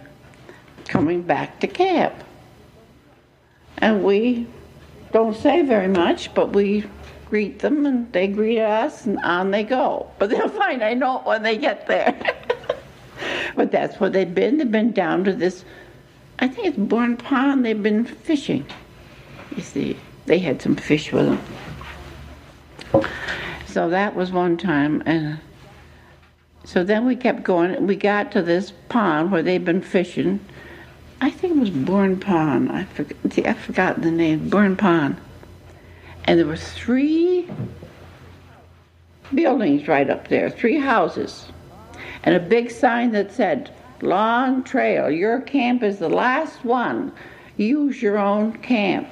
[0.89, 2.15] coming back to camp.
[3.79, 4.47] And we
[5.13, 6.85] don't say very much, but we
[7.29, 10.11] greet them and they greet us and on they go.
[10.19, 12.17] But they'll find I know it when they get there.
[13.57, 14.59] but that's where they've been.
[14.59, 15.65] They've been down to this,
[16.39, 17.65] I think it's Bourn Pond.
[17.65, 18.67] They've been fishing.
[19.55, 19.97] You see,
[20.27, 23.07] they had some fish with them.
[23.67, 25.03] So that was one time.
[25.07, 25.39] And
[26.65, 27.87] so then we kept going.
[27.87, 30.41] We got to this pond where they'd been fishing.
[31.21, 32.71] I think it was Bourn Pond.
[32.71, 34.51] I forgot, see, I forgot the name.
[34.51, 35.17] Bourn Pond.
[36.25, 37.49] And there were three
[39.35, 41.47] buildings right up there, three houses,
[42.23, 47.13] and a big sign that said, Long Trail, your camp is the last one.
[47.57, 49.09] Use your own camp.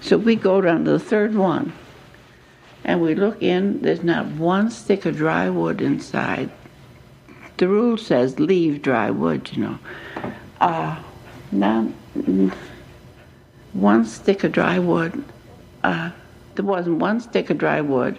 [0.00, 1.72] So we go down to the third one,
[2.84, 6.50] and we look in, there's not one stick of dry wood inside.
[7.58, 9.78] The rule says leave dry wood, you know.
[10.60, 10.96] Uh,
[11.52, 11.86] not
[13.72, 15.24] one stick of dry wood.
[15.84, 16.10] Uh,
[16.54, 18.18] there wasn't one stick of dry wood.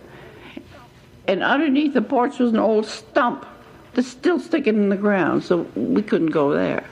[1.28, 3.46] And underneath the porch was an old stump
[3.94, 6.86] that's still sticking in the ground, so we couldn't go there.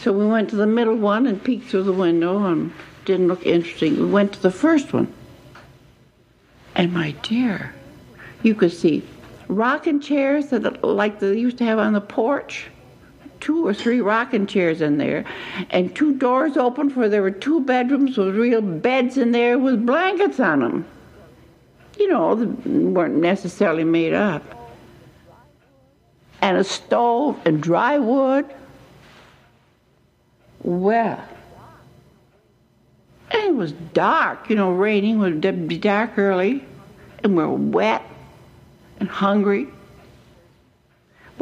[0.00, 2.72] So we went to the middle one and peeked through the window and
[3.04, 3.98] didn't look interesting.
[3.98, 5.12] We went to the first one.
[6.74, 7.74] And my dear,
[8.42, 9.04] you could see
[9.46, 12.68] rocking chairs that like they used to have on the porch
[13.42, 15.24] two or three rocking chairs in there,
[15.70, 19.84] and two doors open for there were two bedrooms with real beds in there with
[19.84, 20.86] blankets on them.
[21.98, 24.42] You know, they weren't necessarily made up.
[26.40, 28.46] And a stove and dry wood.
[30.62, 31.22] Well,
[33.32, 36.64] and it was dark, you know, raining would be dark early,
[37.24, 38.02] and we we're wet
[39.00, 39.66] and hungry.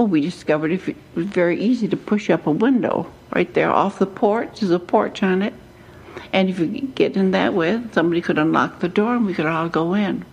[0.01, 3.99] Well, we discovered it was very easy to push up a window right there off
[3.99, 4.61] the porch.
[4.61, 5.53] There's a porch on it.
[6.33, 9.45] And if you get in that way, somebody could unlock the door and we could
[9.45, 10.25] all go in,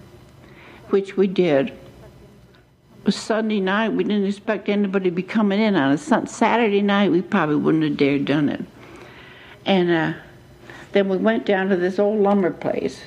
[0.87, 1.67] which we did.
[1.67, 1.75] It
[3.03, 3.89] was Sunday night.
[3.89, 7.11] We didn't expect anybody to be coming in on a Saturday night.
[7.11, 8.63] We probably wouldn't have dared done it.
[9.65, 10.13] And uh,
[10.93, 13.01] then we went down to this old lumber place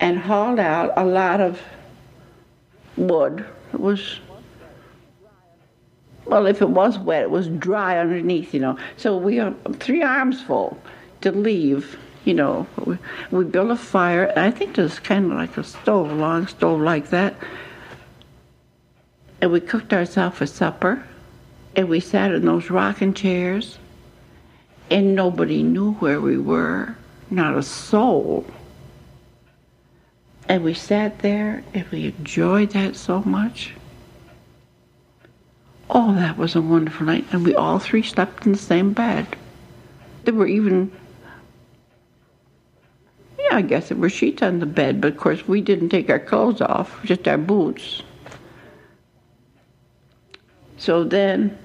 [0.00, 1.62] and hauled out a lot of
[2.96, 3.46] wood.
[3.72, 4.18] It was
[6.30, 8.78] well, if it was wet, it was dry underneath, you know.
[8.96, 10.80] So we have three arms full
[11.22, 12.68] to leave, you know.
[12.84, 12.98] We,
[13.32, 14.32] we built a fire.
[14.36, 17.34] I think it was kind of like a stove, a long stove like that.
[19.40, 21.04] And we cooked ourselves a supper.
[21.74, 23.78] And we sat in those rocking chairs.
[24.88, 26.96] And nobody knew where we were,
[27.28, 28.46] not a soul.
[30.48, 33.74] And we sat there and we enjoyed that so much.
[35.92, 37.26] Oh, that was a wonderful night.
[37.32, 39.26] And we all three slept in the same bed.
[40.24, 40.92] There were even,
[43.38, 46.08] yeah, I guess there were sheets on the bed, but of course we didn't take
[46.08, 48.02] our clothes off, just our boots.
[50.76, 51.58] So then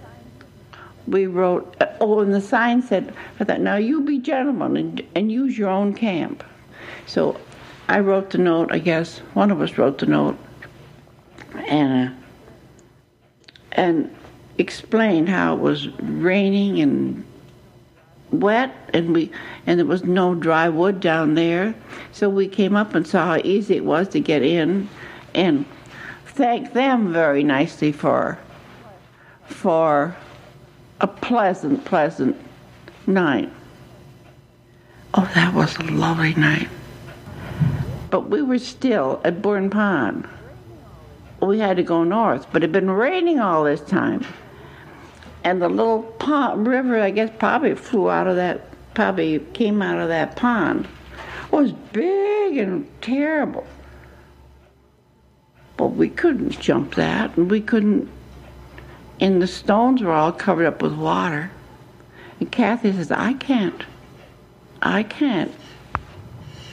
[1.05, 5.31] we wrote, oh, and the sign said, I thought, now you be gentlemen and, and
[5.31, 6.43] use your own camp.
[7.05, 7.39] So
[7.87, 10.37] I wrote the note, I guess, one of us wrote the note,
[11.53, 12.13] and uh,
[13.75, 14.13] and
[14.57, 17.23] explained how it was raining and
[18.31, 19.31] wet and we
[19.67, 21.75] and there was no dry wood down there.
[22.11, 24.89] So we came up and saw how easy it was to get in
[25.33, 25.65] and
[26.25, 28.39] thanked them very nicely for
[29.45, 30.15] for
[31.01, 32.35] a pleasant pleasant
[33.05, 33.51] night.
[35.13, 36.69] Oh that was a lovely night.
[38.09, 40.27] But we were still at Bourn Pond
[41.47, 44.25] we had to go north but it had been raining all this time
[45.45, 49.99] and the little pond, river, I guess, probably flew out of that, probably came out
[49.99, 50.87] of that pond,
[51.51, 53.65] was big and terrible.
[55.77, 58.09] But we couldn't jump that, and we couldn't.
[59.19, 61.51] And the stones were all covered up with water.
[62.39, 63.83] And Kathy says, I can't.
[64.81, 65.53] I can't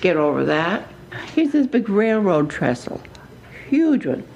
[0.01, 0.89] get over that.
[1.35, 3.03] Here's this big railroad trestle,
[3.69, 4.27] huge one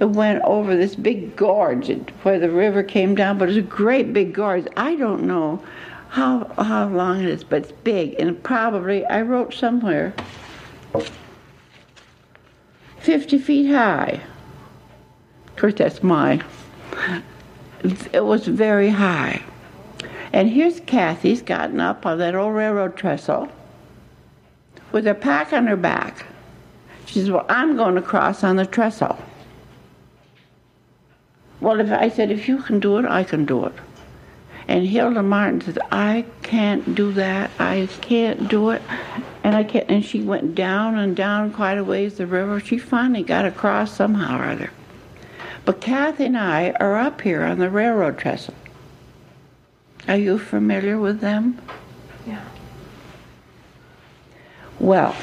[0.00, 1.90] it went over this big gorge
[2.22, 4.66] where the river came down, but it's a great big gorge.
[4.76, 5.62] I don't know
[6.10, 10.14] how how long it is, but it's big, and probably I wrote somewhere
[13.00, 14.20] 50 feet high.
[15.48, 16.42] Of course, that's my.
[18.12, 19.42] It was very high.
[20.32, 23.48] And here's Kathy's gotten up on that old railroad trestle
[24.92, 26.26] with her pack on her back.
[27.06, 29.18] She says, Well, I'm going to cross on the trestle.
[31.60, 33.72] Well, if I said, if you can do it, I can do it.
[34.68, 37.50] And Hilda Martin said, I can't do that.
[37.58, 38.82] I can't do it.
[39.42, 39.88] And I can't.
[39.88, 42.60] And she went down and down quite a ways the river.
[42.60, 44.70] She finally got across somehow or other.
[45.64, 48.54] But Kathy and I are up here on the railroad trestle.
[50.06, 51.58] Are you familiar with them?
[52.26, 52.44] Yeah.
[54.78, 55.16] Well,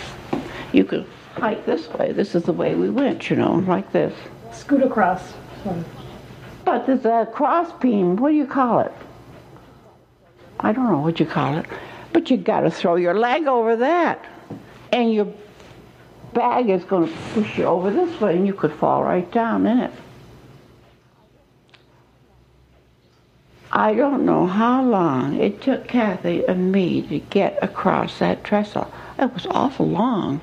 [0.74, 1.06] you could
[1.36, 2.12] hike this way.
[2.12, 4.14] This is the way we went, you know, like this.
[4.52, 5.34] Scoot across.
[5.64, 5.84] So.
[6.66, 8.16] But there's a uh, cross beam.
[8.16, 8.92] What do you call it?
[10.60, 11.66] I don't know what you call it.
[12.12, 14.26] But you got to throw your leg over that.
[14.92, 15.32] And your
[16.34, 19.68] bag is going to push you over this way, and you could fall right down
[19.68, 19.92] in it.
[23.72, 28.92] I don't know how long it took Kathy and me to get across that trestle.
[29.20, 30.42] It was awful long.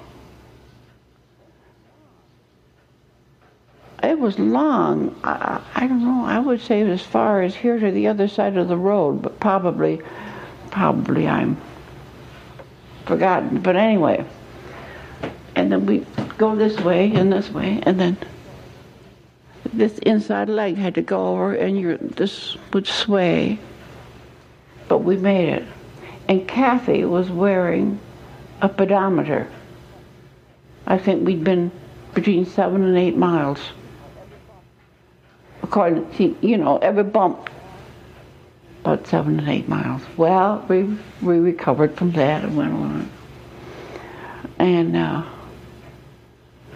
[4.02, 5.14] It was long.
[5.22, 6.24] I, I don't know.
[6.24, 9.38] I would say as far as here to the other side of the road, but
[9.38, 10.00] probably,
[10.72, 11.56] probably I'm
[13.06, 13.60] forgotten.
[13.60, 14.24] But anyway,
[15.54, 16.04] and then we
[16.36, 18.16] go this way and this way, and then
[19.72, 23.60] this inside leg had to go over, and your this would sway.
[24.88, 25.64] But we made it,
[26.28, 28.00] and Kathy was wearing
[28.60, 29.48] a pedometer.
[30.88, 31.70] I think we'd been
[32.14, 33.60] between seven and eight miles
[35.74, 37.48] you know, every bump,
[38.80, 40.02] about seven and eight miles.
[40.16, 43.10] Well, we, we recovered from that and went on.
[44.58, 45.24] And, uh,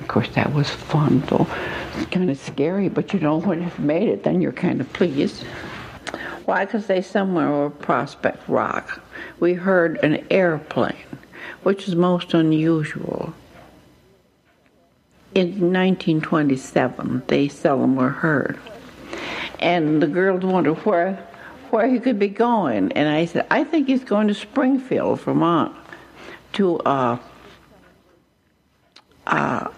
[0.01, 1.47] of course, that was fun, though.
[1.97, 4.91] It's kind of scary, but you know, when you've made it, then you're kind of
[4.93, 5.43] pleased.
[6.47, 6.65] Why?
[6.65, 9.03] Because they somewhere over Prospect Rock,
[9.41, 10.97] we heard an airplane,
[11.65, 13.35] which is most unusual.
[15.35, 18.59] In 1927, they seldom were heard
[19.61, 21.27] and the girls wondered where
[21.71, 22.93] where he could be going.
[22.93, 25.75] And I said, I think he's going to Springfield, Vermont,
[26.55, 27.19] to uh,
[29.27, 29.69] uh,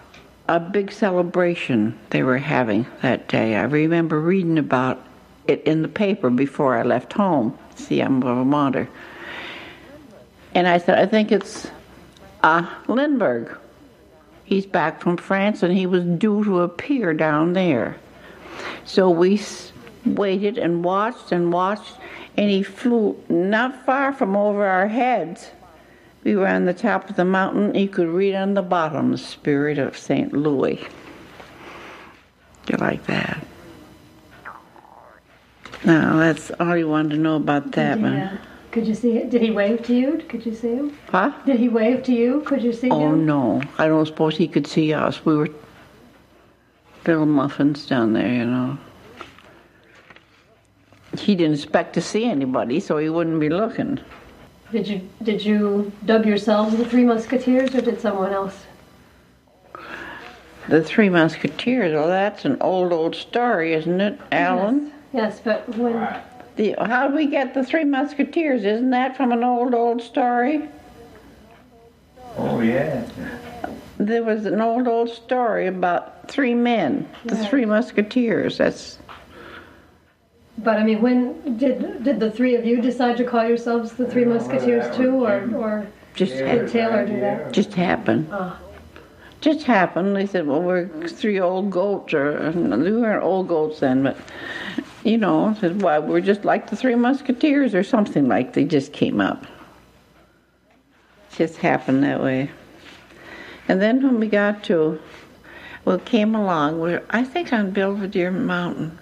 [0.47, 3.55] a big celebration they were having that day.
[3.55, 5.03] I remember reading about
[5.47, 7.57] it in the paper before I left home.
[7.75, 8.87] See, I'm a Vermonter.
[10.53, 11.67] And I said, I think it's
[12.43, 13.57] uh, Lindbergh.
[14.43, 17.97] He's back from France and he was due to appear down there.
[18.85, 19.41] So we
[20.05, 21.93] waited and watched and watched,
[22.37, 25.51] and he flew not far from over our heads.
[26.23, 27.75] We were on the top of the mountain.
[27.75, 30.33] You could read on the bottom the spirit of St.
[30.33, 30.79] Louis.
[32.69, 33.43] You like that?
[35.85, 38.13] Now, that's all you wanted to know about that one.
[38.15, 38.37] uh,
[38.71, 39.29] could you see it?
[39.29, 40.23] Did he wave to you?
[40.27, 40.97] Could you see him?
[41.09, 41.31] Huh?
[41.45, 42.41] Did he wave to you?
[42.45, 43.11] Could you see Oh, him?
[43.11, 43.61] Oh, no.
[43.77, 45.25] I don't suppose he could see us.
[45.25, 45.49] We were
[47.05, 48.77] little muffins down there, you know.
[51.17, 53.99] He didn't expect to see anybody, so he wouldn't be looking.
[54.71, 58.65] Did you did you dub yourselves the Three Musketeers, or did someone else?
[60.67, 64.93] The Three Musketeers, well, that's an old, old story, isn't it, Alan?
[65.11, 66.21] Yes, but when
[66.57, 68.63] The, how did we get the Three Musketeers?
[68.63, 70.69] Isn't that from an old, old story?
[72.37, 73.03] Oh, yeah.
[73.99, 77.49] There was an old, old story about three men, the Right.
[77.49, 78.57] Three Musketeers.
[78.57, 78.97] That's
[80.57, 84.05] But I mean, when did did the three of you decide to call yourselves the
[84.05, 87.51] Three Musketeers too, or or Just did Taylor do that?
[87.51, 88.27] just happened.
[88.31, 88.57] Ah.
[89.41, 90.15] Just happened.
[90.15, 94.17] They said, "Well, we're three old goats, or we weren't old goats then, but
[95.03, 98.53] you know, said, well, we're just like the Three Musketeers, or something like.
[98.53, 99.45] They just came up.
[101.37, 102.49] Just happened that way.
[103.69, 104.99] And then when we got to,
[105.85, 106.81] well, came along.
[106.81, 108.99] We're I think on Belvidere Mountain,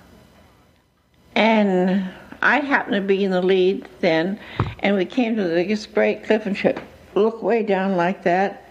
[1.33, 2.07] and
[2.43, 4.39] I happened to be in the lead then,
[4.79, 6.79] and we came to this great cliff and should
[7.15, 8.67] look way down like that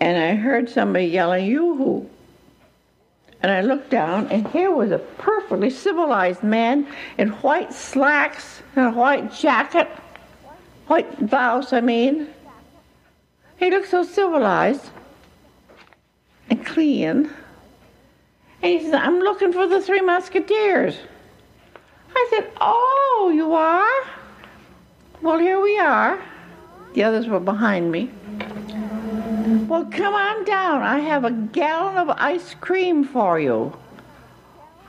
[0.00, 2.08] and I heard somebody yelling, Yoo-hoo!
[3.42, 6.86] And I looked down, and here was a perfectly civilized man
[7.18, 9.88] in white slacks and a white jacket,
[10.86, 12.28] white blouse, I mean.
[13.58, 14.90] He looked so civilized
[16.48, 17.30] and clean.
[18.62, 20.96] And he said, I'm looking for the Three Musketeers.
[22.14, 24.06] I said, Oh, you are?
[25.22, 26.22] Well, here we are.
[26.94, 28.10] The others were behind me.
[29.68, 30.82] Well, come on down.
[30.82, 33.76] I have a gallon of ice cream for you.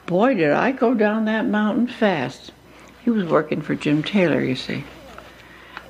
[0.05, 2.51] Boy, did I go down that mountain fast.
[3.03, 4.83] He was working for Jim Taylor, you see.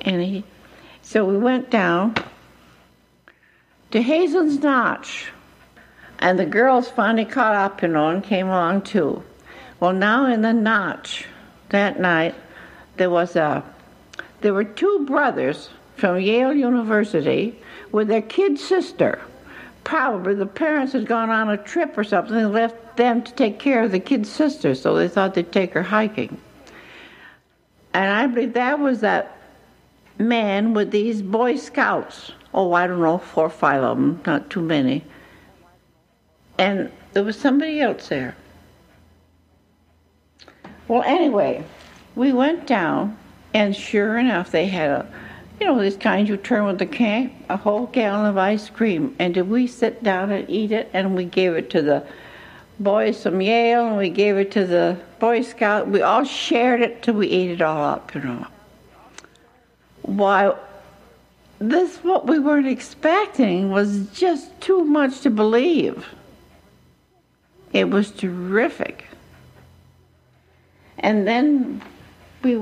[0.02, 0.44] And he,
[1.02, 2.14] so we went down
[3.90, 5.26] to Hazen's Notch.
[6.18, 9.22] And the girls finally caught up, you know, and came along too.
[9.80, 11.26] Well, now in the Notch,
[11.70, 12.34] that night,
[12.96, 13.64] there was a,
[14.42, 17.58] there were two brothers from Yale University
[17.90, 19.20] with their kid sister.
[19.84, 23.58] Probably the parents had gone on a trip or something and left them to take
[23.58, 26.38] care of the kid sister, so they thought they'd take her hiking.
[27.94, 29.38] And I believe that was that
[30.18, 32.32] man with these Boy Scouts.
[32.52, 35.04] Oh, I don't know, four or five of them, not too many.
[36.58, 38.36] And there was somebody else there.
[40.88, 41.64] Well, anyway,
[42.16, 43.16] we went down,
[43.54, 45.12] and sure enough, they had a
[45.60, 49.14] you know, this kind you turn with the can, a whole gallon of ice cream.
[49.18, 50.88] And did we sit down and eat it?
[50.94, 52.02] And we gave it to the
[52.78, 55.86] boys from Yale, and we gave it to the Boy Scout.
[55.88, 58.46] We all shared it till we ate it all up, you know.
[60.00, 60.56] Why,
[61.60, 66.06] this what we weren't expecting was just too much to believe.
[67.72, 69.04] It was terrific.
[70.98, 71.82] And then
[72.42, 72.60] we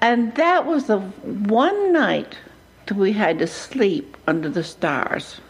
[0.00, 2.38] and that was the one night
[2.86, 5.40] that we had to sleep under the stars.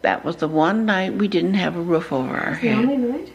[0.00, 2.78] That was the one night we didn't have a roof over our The head.
[2.78, 3.32] only night?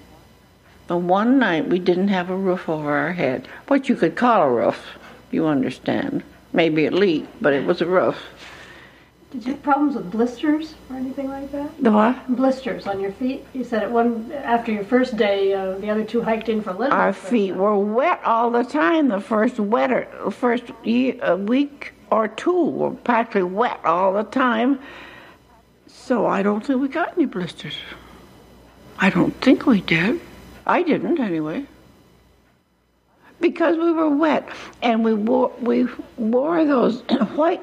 [0.88, 3.48] The one night we didn't have a roof over our head.
[3.68, 4.98] What you could call a roof,
[5.32, 6.24] you understand.
[6.54, 8.18] Maybe a leak, but it was a roof.
[9.32, 11.84] Did you have problems with blisters or anything like that?
[11.84, 12.36] The what?
[12.36, 13.46] Blisters on your feet?
[13.54, 16.72] You said at one after your first day, uh, the other two hiked in for
[16.72, 16.98] a little.
[16.98, 19.10] Our feet uh, were wet all the time.
[19.10, 24.80] The first wetter, first ye a week or two were practically wet all the time.
[25.86, 27.76] So I don't think we got any blisters.
[28.98, 30.20] I don't think we did.
[30.66, 31.68] I didn't anyway.
[33.40, 34.48] Because we were wet
[34.82, 35.88] and we wore we
[36.18, 37.02] wore those
[37.36, 37.62] white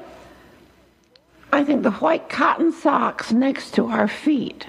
[1.51, 4.67] I think the white cotton socks next to our feet.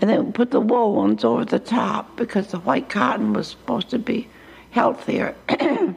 [0.00, 3.90] And then put the wool ones over the top because the white cotton was supposed
[3.90, 4.28] to be
[4.70, 5.34] healthier.
[5.48, 5.94] and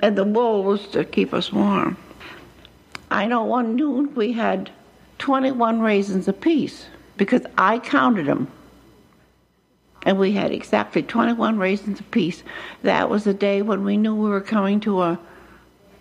[0.00, 1.96] the wool was to keep us warm.
[3.10, 4.70] I know one noon we had
[5.18, 8.50] 21 raisins apiece because I counted them.
[10.04, 12.42] And we had exactly 21 raisins apiece.
[12.82, 15.18] That was the day when we knew we were coming to a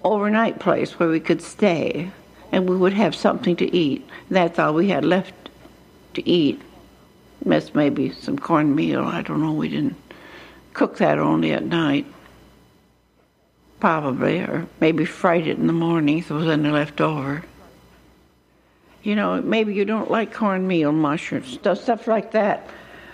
[0.04, 2.12] overnight place where we could stay
[2.51, 4.08] and we would have something to eat.
[4.30, 5.34] That's all we had left
[6.14, 6.62] to eat.
[7.45, 9.04] Miss maybe some cornmeal.
[9.04, 9.54] I don't know.
[9.54, 9.95] We didn't
[10.74, 12.06] cook that only at night.
[13.80, 17.43] Probably, or maybe fried it in the morning so it was any left over.
[19.01, 22.70] You know, maybe you don't like cornmeal mush or stuff, stuff like that.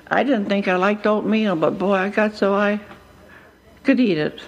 [0.09, 2.79] I didn't think I liked oatmeal, but boy, I got so I
[3.83, 4.41] could eat it.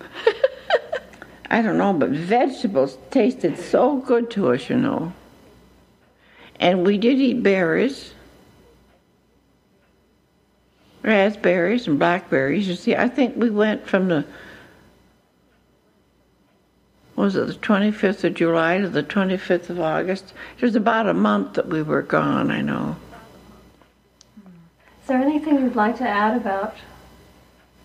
[1.50, 5.12] I don't know, but vegetables tasted so good to us, you know.
[6.58, 8.14] And we did eat berries,
[11.02, 12.66] raspberries and blackberries.
[12.66, 14.24] You see, I think we went from the
[17.14, 20.34] was it the 25th of July to the 25th of August?
[20.58, 22.96] It was about a month that we were gone, I know.
[25.06, 26.74] Is there anything you'd like to add about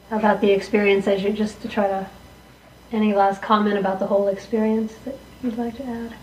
[0.09, 2.09] about the experience as you just to try to
[2.91, 6.15] any last comment about the whole experience that you'd like to add?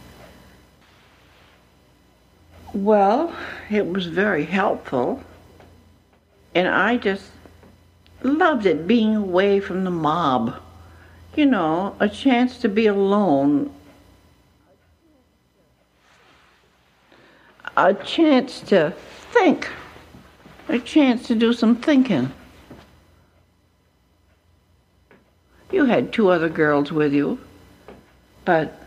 [2.74, 3.32] Well,
[3.70, 5.22] it was very helpful.
[6.52, 7.30] And I just
[8.24, 10.60] loved it being away from the mob.
[11.36, 13.72] You know, a chance to be alone.
[17.76, 18.94] A chance to
[19.30, 19.68] think.
[20.68, 22.30] A chance to do some thinking.
[25.72, 27.38] You had two other girls with you,
[28.44, 28.80] but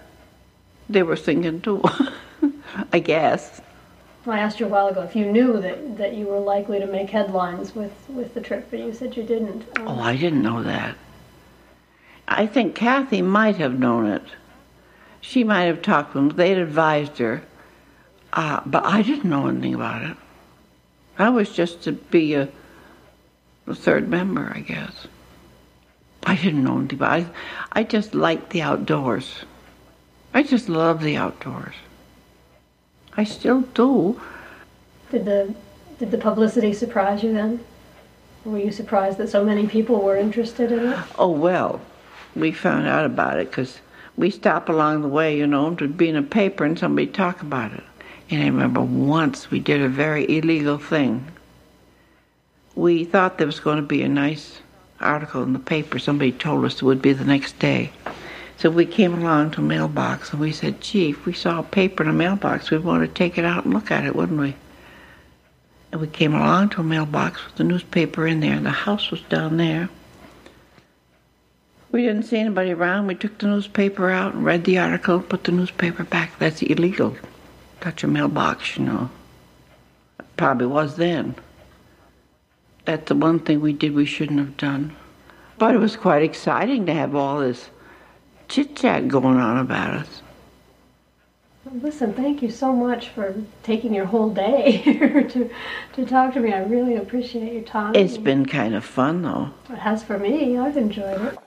[0.89, 1.81] they were thinking too,
[2.93, 3.61] I guess.
[4.27, 6.85] I asked you a while ago if you knew that, that you were likely to
[6.85, 9.65] make headlines with, with the trip, but you said you didn't.
[9.79, 10.95] Um, Oh, I didn't know that.
[12.27, 14.23] I think Kathy might have known it.
[15.19, 16.29] She might have talked to them.
[16.29, 17.43] They'd advised her.
[18.33, 20.17] Uh, but I didn't know anything about it.
[21.21, 22.49] I was just to be a,
[23.67, 25.07] a third member, I guess.
[26.23, 27.27] I didn't know anything about it.
[27.71, 29.45] I, I just liked the outdoors.
[30.33, 31.75] I just love the outdoors.
[33.17, 34.21] I still do.
[35.11, 35.53] Did the
[35.99, 37.63] did the publicity surprise you then?
[38.43, 40.99] Were you surprised that so many people were interested in it?
[41.19, 41.81] Oh, well,
[42.35, 43.79] we found out about it because
[44.17, 47.41] we stopped along the way, you know, to be in a paper and somebody talk
[47.41, 47.83] about it.
[48.31, 51.27] And I remember once we did a very illegal thing.
[52.75, 54.61] We thought there was going to be a nice
[55.01, 55.99] article in the paper.
[55.99, 57.91] Somebody told us it would be the next day.
[58.57, 62.03] So we came along to a mailbox and we said, Chief, we saw a paper
[62.03, 62.71] in a mailbox.
[62.71, 64.55] we'd want to take it out and look at it, wouldn't we?
[65.91, 69.11] And we came along to a mailbox with the newspaper in there, and the house
[69.11, 69.89] was down there.
[71.91, 73.07] We didn't see anybody around.
[73.07, 76.39] We took the newspaper out and read the article, put the newspaper back.
[76.39, 77.17] That's illegal.
[77.81, 79.09] Touch a mailbox, you know.
[80.37, 81.35] Probably was then.
[82.85, 84.95] That's the one thing we did we shouldn't have done.
[85.57, 87.69] But it was quite exciting to have all this
[88.47, 90.21] chit chat going on about us.
[91.81, 95.49] Listen, thank you so much for taking your whole day here to
[95.93, 96.51] to talk to me.
[96.51, 97.95] I really appreciate your time.
[97.95, 99.51] It's been kind of fun, though.
[99.69, 100.57] It has for me.
[100.57, 101.37] I've enjoyed it.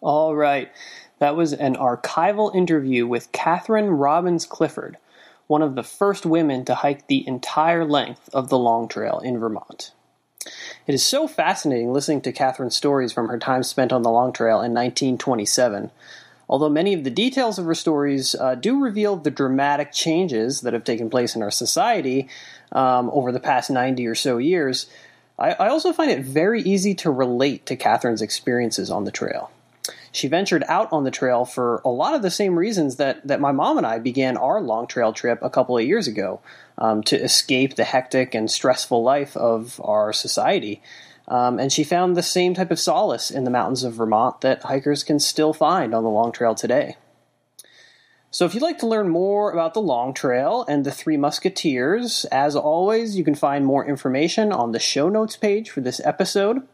[0.00, 0.70] All right.
[1.18, 4.96] That was an archival interview with Catherine Robbins Clifford,
[5.48, 9.38] one of the first women to hike the entire length of the Long Trail in
[9.38, 9.92] Vermont.
[10.86, 14.32] It is so fascinating listening to Catherine's stories from her time spent on the Long
[14.32, 15.90] Trail in 1927.
[16.48, 20.72] Although many of the details of her stories uh, do reveal the dramatic changes that
[20.72, 22.28] have taken place in our society
[22.72, 24.86] um, over the past 90 or so years,
[25.38, 29.50] I, I also find it very easy to relate to Catherine's experiences on the trail.
[30.12, 33.40] She ventured out on the trail for a lot of the same reasons that, that
[33.40, 36.40] my mom and I began our long trail trip a couple of years ago
[36.78, 40.82] um, to escape the hectic and stressful life of our society.
[41.28, 44.62] Um, and she found the same type of solace in the mountains of Vermont that
[44.62, 46.96] hikers can still find on the Long Trail today.
[48.30, 52.26] So, if you'd like to learn more about the Long Trail and the Three Musketeers,
[52.26, 56.66] as always, you can find more information on the show notes page for this episode.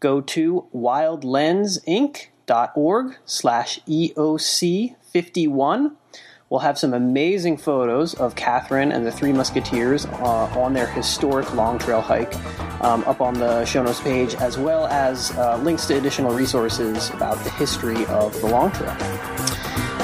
[0.00, 0.66] Go to
[2.46, 5.92] wildlensinc.org slash EOC51.
[6.48, 11.52] We'll have some amazing photos of Catherine and the Three Musketeers uh, on their historic
[11.54, 12.32] Long Trail hike
[12.84, 17.10] um, up on the show notes page, as well as uh, links to additional resources
[17.10, 18.96] about the history of the Long Trail.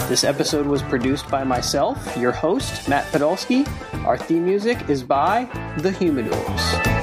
[0.09, 3.65] This episode was produced by myself, your host, Matt Podolsky.
[4.05, 5.45] Our theme music is by
[5.79, 7.02] The Humidors.